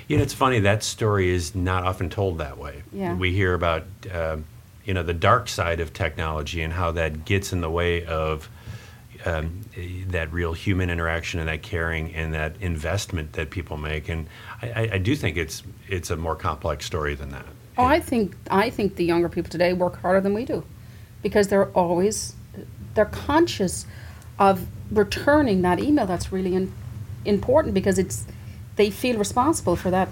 You 0.06 0.16
know, 0.16 0.22
it's 0.22 0.34
funny, 0.34 0.60
that 0.60 0.82
story 0.82 1.30
is 1.30 1.54
not 1.54 1.84
often 1.84 2.10
told 2.10 2.38
that 2.38 2.58
way. 2.58 2.82
Yeah. 2.92 3.14
We 3.14 3.32
hear 3.32 3.54
about, 3.54 3.84
um, 4.12 4.44
you 4.84 4.94
know, 4.94 5.02
the 5.02 5.14
dark 5.14 5.48
side 5.48 5.80
of 5.80 5.92
technology 5.92 6.62
and 6.62 6.72
how 6.72 6.92
that 6.92 7.24
gets 7.24 7.52
in 7.52 7.60
the 7.60 7.70
way 7.70 8.04
of 8.06 8.48
um, 9.26 9.62
that 10.08 10.32
real 10.32 10.52
human 10.52 10.90
interaction 10.90 11.40
and 11.40 11.48
that 11.48 11.62
caring 11.62 12.14
and 12.14 12.32
that 12.34 12.54
investment 12.60 13.32
that 13.32 13.50
people 13.50 13.76
make. 13.76 14.08
And 14.08 14.26
I, 14.62 14.66
I, 14.68 14.88
I 14.92 14.98
do 14.98 15.16
think 15.16 15.36
it's 15.36 15.62
it's 15.88 16.10
a 16.10 16.16
more 16.16 16.36
complex 16.36 16.86
story 16.86 17.14
than 17.14 17.30
that. 17.30 17.46
Oh, 17.76 17.84
I 17.84 18.00
think 18.00 18.34
I 18.50 18.70
think 18.70 18.96
the 18.96 19.04
younger 19.04 19.28
people 19.28 19.50
today 19.50 19.72
work 19.72 20.00
harder 20.00 20.20
than 20.20 20.34
we 20.34 20.44
do, 20.44 20.64
because 21.22 21.48
they're 21.48 21.70
always 21.70 22.34
they're 22.94 23.04
conscious 23.04 23.86
of 24.38 24.66
returning 24.90 25.62
that 25.62 25.80
email. 25.80 26.06
That's 26.06 26.32
really 26.32 26.54
in, 26.54 26.72
important 27.24 27.74
because 27.74 27.98
it's 27.98 28.26
they 28.78 28.90
feel 28.90 29.18
responsible 29.18 29.76
for 29.76 29.90
that 29.90 30.08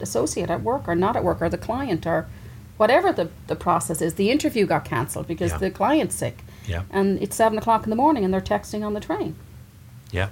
associate 0.00 0.50
at 0.50 0.62
work 0.62 0.86
or 0.86 0.94
not 0.94 1.16
at 1.16 1.24
work 1.24 1.42
or 1.42 1.48
the 1.48 1.58
client 1.58 2.06
or 2.06 2.28
whatever 2.76 3.12
the, 3.12 3.28
the 3.48 3.56
process 3.56 4.00
is. 4.00 4.14
The 4.14 4.30
interview 4.30 4.66
got 4.66 4.84
cancelled 4.84 5.26
because 5.26 5.50
Yeah. 5.52 5.58
the 5.58 5.70
client's 5.70 6.14
sick, 6.14 6.44
Yeah. 6.66 6.82
and 6.90 7.20
it's 7.20 7.34
seven 7.34 7.58
o'clock 7.58 7.82
in 7.84 7.90
the 7.90 7.96
morning 7.96 8.24
and 8.24 8.32
they're 8.32 8.40
texting 8.40 8.84
on 8.86 8.92
the 8.94 9.00
train. 9.00 9.34
Yeah. 10.12 10.28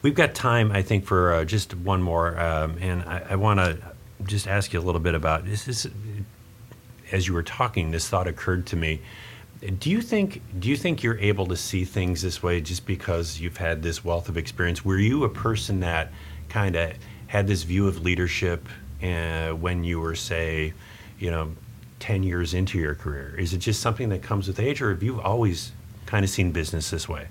We've 0.00 0.14
got 0.14 0.34
time, 0.34 0.70
I 0.72 0.80
think, 0.80 1.04
for 1.04 1.34
uh, 1.34 1.44
just 1.44 1.74
one 1.74 2.02
more. 2.02 2.40
Um, 2.40 2.76
and 2.80 3.02
I, 3.02 3.22
I 3.30 3.36
want 3.36 3.60
to 3.60 3.76
just 4.24 4.46
ask 4.46 4.72
you 4.72 4.80
a 4.80 4.86
little 4.88 5.00
bit 5.00 5.14
about 5.14 5.44
this. 5.44 5.68
Is, 5.68 5.88
as 7.12 7.26
you 7.28 7.34
were 7.34 7.42
talking, 7.42 7.90
this 7.90 8.08
thought 8.08 8.26
occurred 8.28 8.64
to 8.66 8.76
me. 8.76 9.00
Do 9.78 9.90
you 9.90 10.00
think 10.00 10.40
do 10.58 10.70
you 10.70 10.76
think 10.76 11.02
you're 11.02 11.18
able 11.18 11.46
to 11.48 11.56
see 11.56 11.84
things 11.84 12.22
this 12.22 12.42
way 12.42 12.62
just 12.62 12.86
because 12.86 13.40
you've 13.40 13.58
had 13.58 13.82
this 13.82 14.02
wealth 14.02 14.30
of 14.30 14.38
experience? 14.38 14.82
Were 14.86 14.96
you 14.98 15.24
a 15.24 15.28
person 15.28 15.80
that 15.80 16.10
kind 16.50 16.76
of 16.76 16.92
had 17.28 17.46
this 17.46 17.62
view 17.62 17.88
of 17.88 18.02
leadership 18.02 18.68
uh, 19.02 19.50
when 19.50 19.84
you 19.84 20.00
were, 20.00 20.14
say, 20.14 20.74
you 21.18 21.30
know, 21.30 21.52
ten 21.98 22.22
years 22.22 22.52
into 22.54 22.78
your 22.78 22.94
career? 22.94 23.34
Is 23.38 23.54
it 23.54 23.58
just 23.58 23.80
something 23.80 24.08
that 24.10 24.22
comes 24.22 24.48
with 24.48 24.60
age, 24.60 24.82
or 24.82 24.90
have 24.90 25.02
you 25.02 25.20
always 25.20 25.72
kind 26.06 26.24
of 26.24 26.30
seen 26.30 26.52
business 26.52 26.90
this 26.90 27.08
way? 27.08 27.28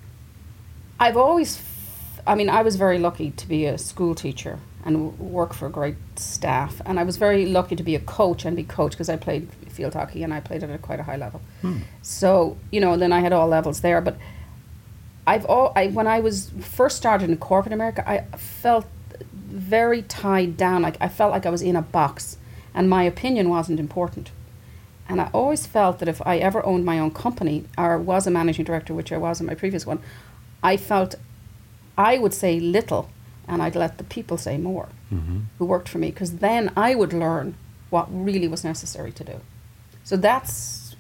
I've 1.00 1.18
always, 1.18 1.62
I 2.26 2.36
mean, 2.36 2.50
I 2.50 2.62
was 2.62 2.76
very 2.76 2.98
lucky 2.98 3.32
to 3.32 3.48
be 3.48 3.66
a 3.66 3.78
school 3.78 4.16
teacher 4.16 4.60
and 4.86 5.20
work 5.20 5.54
for 5.54 5.70
great 5.70 5.98
staff, 6.16 6.82
and 6.86 7.00
I 7.00 7.04
was 7.04 7.18
very 7.18 7.46
lucky 7.46 7.76
to 7.76 7.84
be 7.84 7.96
a 7.96 8.00
coach 8.00 8.46
and 8.46 8.56
be 8.56 8.64
coached 8.64 8.96
because 8.96 9.10
I 9.10 9.18
played 9.18 9.50
field 9.80 9.94
hockey 9.94 10.24
and 10.24 10.34
I 10.34 10.40
played 10.42 10.62
it 10.64 10.70
at 10.70 10.82
quite 10.82 11.00
a 11.00 11.04
high 11.04 11.16
level. 11.16 11.42
Hmm. 11.62 11.80
So 12.02 12.58
you 12.72 12.82
know, 12.82 12.98
then 12.98 13.14
I 13.14 13.20
had 13.20 13.34
all 13.34 13.48
levels 13.48 13.82
there. 13.82 14.02
But 14.02 14.18
I've 15.26 15.46
all 15.46 15.72
I 15.76 15.88
when 15.88 16.08
I 16.08 16.20
was 16.20 16.52
first 16.62 16.98
started 16.98 17.30
in 17.30 17.38
corporate 17.38 17.74
America, 17.74 18.04
I 18.08 18.22
felt 18.38 18.86
very 19.50 20.02
tied 20.04 20.58
down. 20.58 20.82
Like 20.82 20.98
I 21.02 21.08
felt 21.08 21.32
like 21.32 21.46
I 21.46 21.50
was 21.50 21.62
in 21.62 21.76
a 21.76 21.82
box, 21.82 22.38
and 22.74 22.90
my 22.90 23.04
opinion 23.04 23.50
wasn't 23.50 23.80
important. 23.80 24.32
And 25.08 25.20
I 25.20 25.30
always 25.34 25.66
felt 25.66 25.98
that 26.00 26.08
if 26.08 26.22
I 26.26 26.38
ever 26.38 26.64
owned 26.66 26.86
my 26.86 27.00
own 27.00 27.12
company 27.12 27.66
or 27.78 27.98
was 27.98 28.28
a 28.28 28.32
managing 28.32 28.66
director, 28.66 28.94
which 28.94 29.12
I 29.12 29.18
was 29.18 29.40
in 29.40 29.48
my 29.48 29.56
previous 29.56 29.86
one, 29.86 30.00
I 30.62 30.78
felt 30.78 31.16
I 31.98 32.20
would 32.20 32.34
say 32.34 32.60
little 32.60 33.10
and 33.48 33.62
I'd 33.64 33.76
let 33.76 33.98
the 33.98 34.04
people 34.04 34.38
say 34.38 34.58
more 34.58 34.90
Mm-hmm. 35.12 35.40
who 35.58 35.66
worked 35.66 35.90
for 35.90 35.98
me 35.98 36.12
because 36.12 36.38
then 36.38 36.72
I 36.78 36.94
would 36.94 37.14
learn 37.14 37.56
what 37.90 38.08
really 38.12 38.48
was 38.48 38.64
necessary 38.64 39.12
to 39.14 39.24
do. 39.24 39.42
So 40.04 40.16
that's 40.18 40.96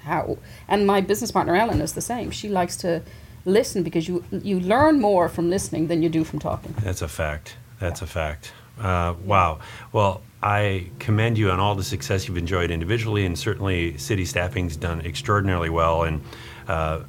how. 0.00 0.38
And 0.66 0.84
my 0.84 1.00
business 1.00 1.30
partner 1.30 1.54
Ellen 1.54 1.80
is 1.80 1.92
the 1.92 2.00
same. 2.00 2.32
She 2.32 2.48
likes 2.48 2.76
to 2.78 3.02
listen 3.48 3.82
because 3.82 4.06
you 4.06 4.24
you 4.30 4.60
learn 4.60 5.00
more 5.00 5.28
from 5.28 5.50
listening 5.50 5.88
than 5.88 6.02
you 6.02 6.08
do 6.08 6.24
from 6.24 6.38
talking. 6.38 6.74
That's 6.82 7.02
a 7.02 7.08
fact. 7.08 7.56
That's 7.80 8.02
a 8.02 8.06
fact. 8.06 8.52
Uh, 8.80 9.14
wow. 9.24 9.58
Well, 9.92 10.20
I 10.42 10.86
commend 10.98 11.36
you 11.36 11.50
on 11.50 11.58
all 11.58 11.74
the 11.74 11.82
success 11.82 12.28
you've 12.28 12.36
enjoyed 12.36 12.70
individually, 12.70 13.26
and 13.26 13.36
certainly 13.38 13.98
City 13.98 14.24
Staffing's 14.24 14.76
done 14.76 15.00
extraordinarily 15.00 15.68
well. 15.68 16.04
And 16.04 16.22
uh, 16.68 17.00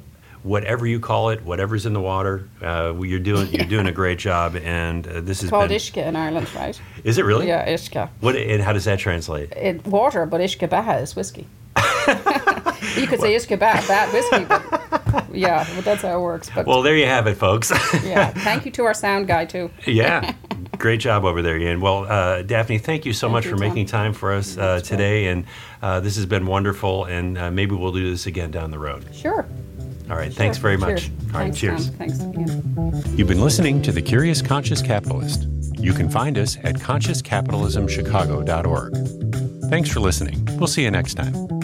whatever 0.42 0.86
you 0.86 0.98
call 0.98 1.30
it, 1.30 1.42
whatever's 1.44 1.86
in 1.86 1.92
the 1.92 2.00
water, 2.00 2.48
uh, 2.62 2.94
you're 3.00 3.20
doing 3.20 3.52
you're 3.52 3.66
doing 3.66 3.86
a 3.86 3.92
great 3.92 4.18
job. 4.18 4.56
And 4.56 5.06
uh, 5.06 5.20
this 5.20 5.42
is 5.42 5.50
Called 5.50 5.68
been. 5.68 5.78
Ishka 5.78 6.06
in 6.06 6.16
Ireland, 6.16 6.52
right? 6.54 6.80
Is 7.04 7.18
it 7.18 7.24
really? 7.24 7.46
Yeah, 7.46 7.68
Ishka. 7.68 8.08
What 8.20 8.36
and 8.36 8.62
how 8.62 8.72
does 8.72 8.84
that 8.84 8.98
translate? 8.98 9.52
It, 9.52 9.86
water, 9.86 10.26
but 10.26 10.40
Ishka 10.40 10.68
Baha 10.68 10.98
is 10.98 11.14
whiskey. 11.14 11.46
you 12.96 13.06
could 13.06 13.20
say 13.20 13.36
Ishka 13.36 13.58
Baha, 13.58 13.86
bad 13.86 14.12
whiskey, 14.12 14.44
but 14.44 14.79
yeah, 15.32 15.66
but 15.74 15.84
that's 15.84 16.02
how 16.02 16.18
it 16.18 16.22
works. 16.22 16.48
But 16.54 16.66
Well, 16.66 16.82
there 16.82 16.96
you 16.96 17.06
have 17.06 17.26
it, 17.26 17.36
folks. 17.36 17.70
yeah, 18.04 18.30
thank 18.30 18.64
you 18.64 18.70
to 18.72 18.84
our 18.84 18.94
sound 18.94 19.26
guy 19.26 19.44
too. 19.46 19.70
yeah. 19.86 20.34
Great 20.78 21.00
job 21.00 21.24
over 21.26 21.42
there, 21.42 21.58
Ian. 21.58 21.82
Well, 21.82 22.06
uh, 22.10 22.40
Daphne, 22.40 22.78
thank 22.78 23.04
you 23.04 23.12
so 23.12 23.26
Thank 23.26 23.32
much 23.34 23.44
you, 23.44 23.50
for 23.50 23.56
Tom. 23.58 23.68
making 23.68 23.84
time 23.84 24.14
for 24.14 24.32
us 24.32 24.56
uh, 24.56 24.76
That's 24.76 24.88
today. 24.88 25.26
And 25.26 25.44
uh, 25.82 26.00
this 26.00 26.16
has 26.16 26.24
been 26.24 26.46
wonderful. 26.46 27.04
And 27.04 27.36
uh, 27.36 27.50
maybe 27.50 27.74
we'll 27.74 27.92
do 27.92 28.08
this 28.10 28.24
again 28.26 28.50
down 28.50 28.70
the 28.70 28.78
road. 28.78 29.04
Sure. 29.14 29.46
All 30.08 30.16
right. 30.16 30.32
Thanks 30.32 30.56
very 30.56 30.78
much. 30.78 31.02
Cheers. 31.02 31.10
All 31.34 31.40
right. 31.40 31.54
Thanks, 31.54 31.58
cheers. 31.58 31.88
Tom. 31.90 31.98
Thanks 31.98 32.20
again. 32.20 33.02
You've 33.14 33.28
been 33.28 33.42
listening 33.42 33.82
to 33.82 33.92
The 33.92 34.00
Curious 34.00 34.40
Conscious 34.40 34.80
Capitalist. 34.80 35.46
You 35.78 35.92
can 35.92 36.08
find 36.08 36.38
us 36.38 36.56
at 36.64 36.76
consciouscapitalismchicago.org. 36.76 39.70
Thanks 39.70 39.90
for 39.90 40.00
listening. 40.00 40.42
We'll 40.58 40.66
see 40.66 40.82
you 40.82 40.90
next 40.90 41.12
time. 41.14 41.59